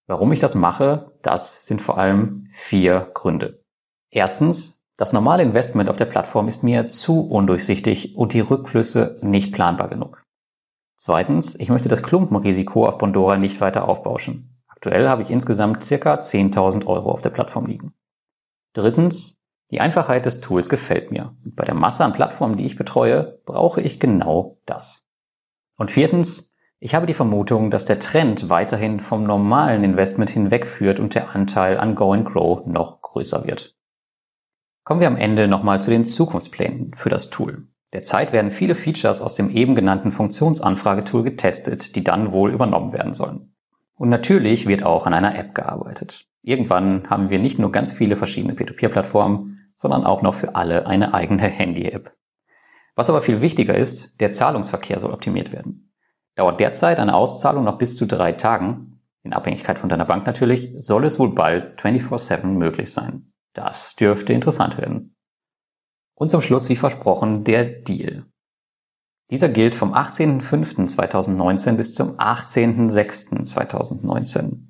Warum 0.07 0.31
ich 0.31 0.39
das 0.39 0.55
mache, 0.55 1.11
das 1.21 1.65
sind 1.65 1.81
vor 1.81 1.97
allem 1.97 2.47
vier 2.51 3.09
Gründe. 3.13 3.63
Erstens, 4.11 4.83
das 4.97 5.13
normale 5.13 5.43
Investment 5.43 5.89
auf 5.89 5.97
der 5.97 6.05
Plattform 6.05 6.47
ist 6.47 6.63
mir 6.63 6.87
zu 6.89 7.27
undurchsichtig 7.27 8.15
und 8.15 8.33
die 8.33 8.39
Rückflüsse 8.39 9.17
nicht 9.21 9.51
planbar 9.53 9.89
genug. 9.89 10.23
Zweitens, 10.95 11.59
ich 11.59 11.69
möchte 11.69 11.89
das 11.89 12.03
Klumpenrisiko 12.03 12.87
auf 12.87 12.97
Bondora 12.97 13.37
nicht 13.37 13.59
weiter 13.59 13.89
aufbauschen. 13.89 14.55
Aktuell 14.67 15.09
habe 15.09 15.23
ich 15.23 15.29
insgesamt 15.29 15.83
circa 15.83 16.15
10.000 16.15 16.85
Euro 16.85 17.11
auf 17.11 17.21
der 17.21 17.31
Plattform 17.31 17.65
liegen. 17.65 17.93
Drittens, 18.73 19.37
die 19.71 19.81
Einfachheit 19.81 20.25
des 20.25 20.41
Tools 20.41 20.69
gefällt 20.69 21.11
mir. 21.11 21.35
Und 21.43 21.55
bei 21.55 21.65
der 21.65 21.75
Masse 21.75 22.05
an 22.05 22.13
Plattformen, 22.13 22.55
die 22.55 22.65
ich 22.65 22.77
betreue, 22.77 23.41
brauche 23.45 23.81
ich 23.81 23.99
genau 23.99 24.59
das. 24.65 25.05
Und 25.77 25.91
viertens, 25.91 26.54
ich 26.79 26.93
habe 26.93 27.05
die 27.05 27.13
Vermutung, 27.13 27.71
dass 27.71 27.85
der 27.85 27.99
Trend 27.99 28.49
weiterhin 28.49 28.99
vom 28.99 29.23
normalen 29.23 29.83
Investment 29.83 30.29
hinwegführt 30.29 30.99
und 30.99 31.15
der 31.15 31.35
Anteil 31.35 31.77
an 31.77 31.95
Go 31.95 32.13
and 32.13 32.25
Grow 32.25 32.65
noch 32.65 33.01
größer 33.01 33.45
wird. 33.45 33.75
Kommen 34.83 34.99
wir 34.99 35.07
am 35.07 35.17
Ende 35.17 35.47
nochmal 35.47 35.81
zu 35.81 35.89
den 35.89 36.05
Zukunftsplänen 36.05 36.93
für 36.95 37.09
das 37.09 37.29
Tool. 37.29 37.67
Derzeit 37.93 38.33
werden 38.33 38.51
viele 38.51 38.75
Features 38.75 39.21
aus 39.21 39.35
dem 39.35 39.49
eben 39.49 39.73
genannten 39.73 40.11
Funktionsanfragetool 40.11 41.23
getestet, 41.23 41.95
die 41.95 42.03
dann 42.03 42.31
wohl 42.31 42.51
übernommen 42.51 42.93
werden 42.93 43.13
sollen. 43.13 43.55
Und 43.95 44.09
natürlich 44.09 44.67
wird 44.67 44.83
auch 44.83 45.05
an 45.05 45.13
einer 45.13 45.37
App 45.39 45.55
gearbeitet. 45.55 46.27
Irgendwann 46.41 47.09
haben 47.09 47.29
wir 47.29 47.39
nicht 47.39 47.57
nur 47.57 47.71
ganz 47.71 47.93
viele 47.93 48.17
verschiedene 48.17 48.53
Peer-to-Peer-Plattformen, 48.53 49.71
sondern 49.75 50.05
auch 50.05 50.21
noch 50.21 50.35
für 50.35 50.55
alle 50.55 50.85
eine 50.85 51.13
eigene 51.13 51.47
Handy-App. 51.47 52.13
Was 52.95 53.09
aber 53.09 53.21
viel 53.21 53.41
wichtiger 53.41 53.75
ist, 53.75 54.19
der 54.19 54.31
Zahlungsverkehr 54.31 54.99
soll 54.99 55.11
optimiert 55.11 55.51
werden. 55.51 55.94
Dauert 56.35 56.59
derzeit 56.59 56.99
eine 56.99 57.15
Auszahlung 57.15 57.63
noch 57.63 57.77
bis 57.77 57.95
zu 57.95 58.05
drei 58.05 58.33
Tagen, 58.33 58.99
in 59.23 59.33
Abhängigkeit 59.33 59.79
von 59.79 59.89
deiner 59.89 60.05
Bank 60.05 60.27
natürlich, 60.27 60.73
soll 60.77 61.05
es 61.05 61.17
wohl 61.17 61.33
bald 61.33 61.81
24-7 61.81 62.45
möglich 62.45 62.93
sein. 62.93 63.33
Das 63.53 63.95
dürfte 63.95 64.33
interessant 64.33 64.77
werden. 64.77 65.15
Und 66.13 66.29
zum 66.29 66.41
Schluss, 66.41 66.69
wie 66.69 66.75
versprochen, 66.75 67.43
der 67.43 67.65
Deal. 67.65 68.25
Dieser 69.31 69.49
gilt 69.49 69.73
vom 69.73 69.93
18.05.2019 69.93 71.75
bis 71.75 71.95
zum 71.95 72.17
18.06.2019. 72.17 74.67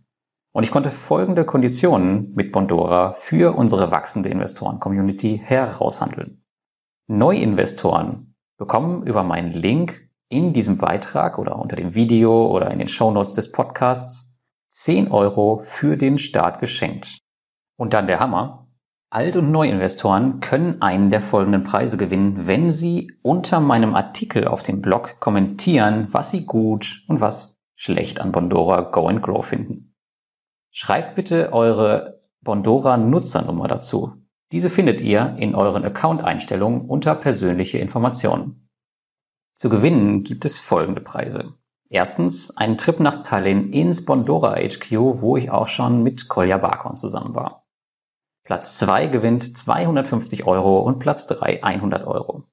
Und 0.54 0.64
ich 0.64 0.72
konnte 0.72 0.92
folgende 0.92 1.44
Konditionen 1.44 2.34
mit 2.34 2.54
Bondora 2.54 3.12
für 3.14 3.58
unsere 3.58 3.92
wachsende 3.92 4.30
Investoren-Community 4.30 5.42
heraushandeln. 5.44 6.46
Neuinvestoren 7.08 8.36
bekommen 8.58 9.06
über 9.06 9.24
meinen 9.24 9.52
Link 9.52 10.05
in 10.30 10.54
diesem 10.54 10.78
Beitrag 10.78 11.38
oder 11.38 11.58
unter 11.58 11.76
dem 11.76 11.96
Video 11.96 12.48
oder 12.48 12.72
in 12.72 12.80
den 12.80 12.88
Shownotes 12.88 13.34
des 13.34 13.52
Podcasts 13.52 14.40
10 14.72 15.12
Euro 15.12 15.62
für 15.64 15.98
den 15.98 16.18
Start 16.18 16.60
geschenkt. 16.60 17.20
Und 17.78 17.94
dann 17.94 18.08
der 18.08 18.20
Hammer. 18.20 18.68
Alt- 19.10 19.38
und 19.38 19.52
Neuinvestoren 19.52 20.42
können 20.42 20.82
einen 20.82 21.10
der 21.10 21.22
folgenden 21.22 21.64
Preise 21.64 21.96
gewinnen, 21.96 22.48
wenn 22.48 22.72
sie 22.72 23.14
unter 23.22 23.60
meinem 23.60 23.96
Artikel 23.96 24.48
auf 24.48 24.64
dem 24.64 24.82
Blog 24.82 25.20
kommentieren, 25.20 26.08
was 26.12 26.32
sie 26.32 26.46
gut 26.46 27.04
und 27.08 27.22
was 27.22 27.62
schlecht 27.76 28.20
an 28.20 28.32
Bondora 28.32 28.82
Go 28.82 29.08
and 29.08 29.22
Grow 29.22 29.46
finden. 29.46 29.96
Schreibt 30.72 31.16
bitte 31.16 31.54
eure 31.54 32.22
Bondora 32.42 32.98
Nutzernummer 32.98 33.68
dazu. 33.68 34.14
Diese 34.52 34.70
findet 34.70 35.00
ihr 35.00 35.36
in 35.40 35.56
euren 35.56 35.86
Account-Einstellungen 35.86 36.82
unter 36.82 37.16
persönliche 37.16 37.78
Informationen. 37.78 38.65
Zu 39.56 39.70
gewinnen 39.70 40.24
gibt 40.24 40.44
es 40.44 40.60
folgende 40.60 41.00
Preise. 41.00 41.54
Erstens 41.90 42.56
einen 42.58 42.78
Trip 42.78 43.00
nach 43.00 43.24
Tallinn 43.24 43.72
ins 43.72 44.04
Bondora 44.04 44.56
HQ, 44.56 44.92
wo 44.92 45.38
ich 45.38 45.50
auch 45.50 45.70
schon 45.70 46.04
mit 46.04 46.28
Kolja 46.28 46.58
Barkon 46.58 46.98
zusammen 46.98 47.36
war. 47.36 47.66
Platz 48.44 48.78
2 48.78 49.08
gewinnt 49.08 49.58
250 49.58 50.46
Euro 50.46 50.82
und 50.82 51.00
Platz 51.00 51.26
3 51.28 51.64
100 51.64 52.06
Euro. 52.06 52.44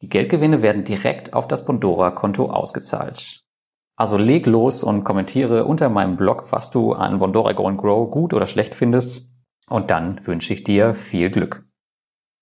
Die 0.00 0.08
Geldgewinne 0.08 0.62
werden 0.62 0.84
direkt 0.84 1.34
auf 1.34 1.48
das 1.48 1.64
Bondora-Konto 1.64 2.48
ausgezahlt. 2.48 3.42
Also 3.96 4.16
leg 4.16 4.46
los 4.46 4.84
und 4.84 5.02
kommentiere 5.02 5.64
unter 5.64 5.88
meinem 5.88 6.16
Blog, 6.16 6.52
was 6.52 6.70
du 6.70 6.92
an 6.92 7.18
Bondora 7.18 7.52
Go 7.52 7.64
Grow 7.76 8.10
gut 8.10 8.32
oder 8.32 8.46
schlecht 8.46 8.76
findest. 8.76 9.28
Und 9.68 9.90
dann 9.90 10.24
wünsche 10.24 10.54
ich 10.54 10.62
dir 10.62 10.94
viel 10.94 11.30
Glück. 11.30 11.63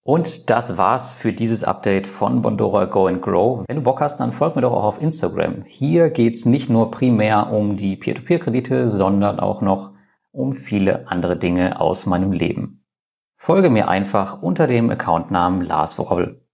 Und 0.04 0.50
das 0.50 0.76
war's 0.76 1.14
für 1.14 1.32
dieses 1.32 1.62
Update 1.62 2.08
von 2.08 2.42
Bondora 2.42 2.86
Go 2.86 3.06
and 3.06 3.22
Grow. 3.22 3.64
Wenn 3.68 3.76
du 3.76 3.82
Bock 3.82 4.00
hast, 4.00 4.18
dann 4.18 4.32
folg 4.32 4.56
mir 4.56 4.62
doch 4.62 4.72
auch 4.72 4.84
auf 4.84 5.00
Instagram. 5.00 5.62
Hier 5.64 6.10
geht's 6.10 6.44
nicht 6.44 6.68
nur 6.68 6.90
primär 6.90 7.52
um 7.52 7.76
die 7.76 7.96
Peer-to-Peer-Kredite, 7.96 8.90
sondern 8.90 9.38
auch 9.38 9.60
noch 9.60 9.92
um 10.32 10.54
viele 10.54 11.08
andere 11.08 11.36
Dinge 11.36 11.80
aus 11.80 12.06
meinem 12.06 12.32
Leben. 12.32 12.84
Folge 13.36 13.70
mir 13.70 13.88
einfach 13.88 14.42
unter 14.42 14.66
dem 14.66 14.90
Accountnamen 14.90 15.62
Lars 15.62 15.98
Worobel. 15.98 16.46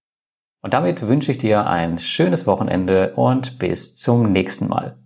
Und 0.60 0.74
damit 0.74 1.06
wünsche 1.06 1.32
ich 1.32 1.38
dir 1.38 1.66
ein 1.66 2.00
schönes 2.00 2.46
Wochenende 2.46 3.14
und 3.14 3.58
bis 3.58 3.96
zum 3.96 4.30
nächsten 4.32 4.68
Mal. 4.68 4.98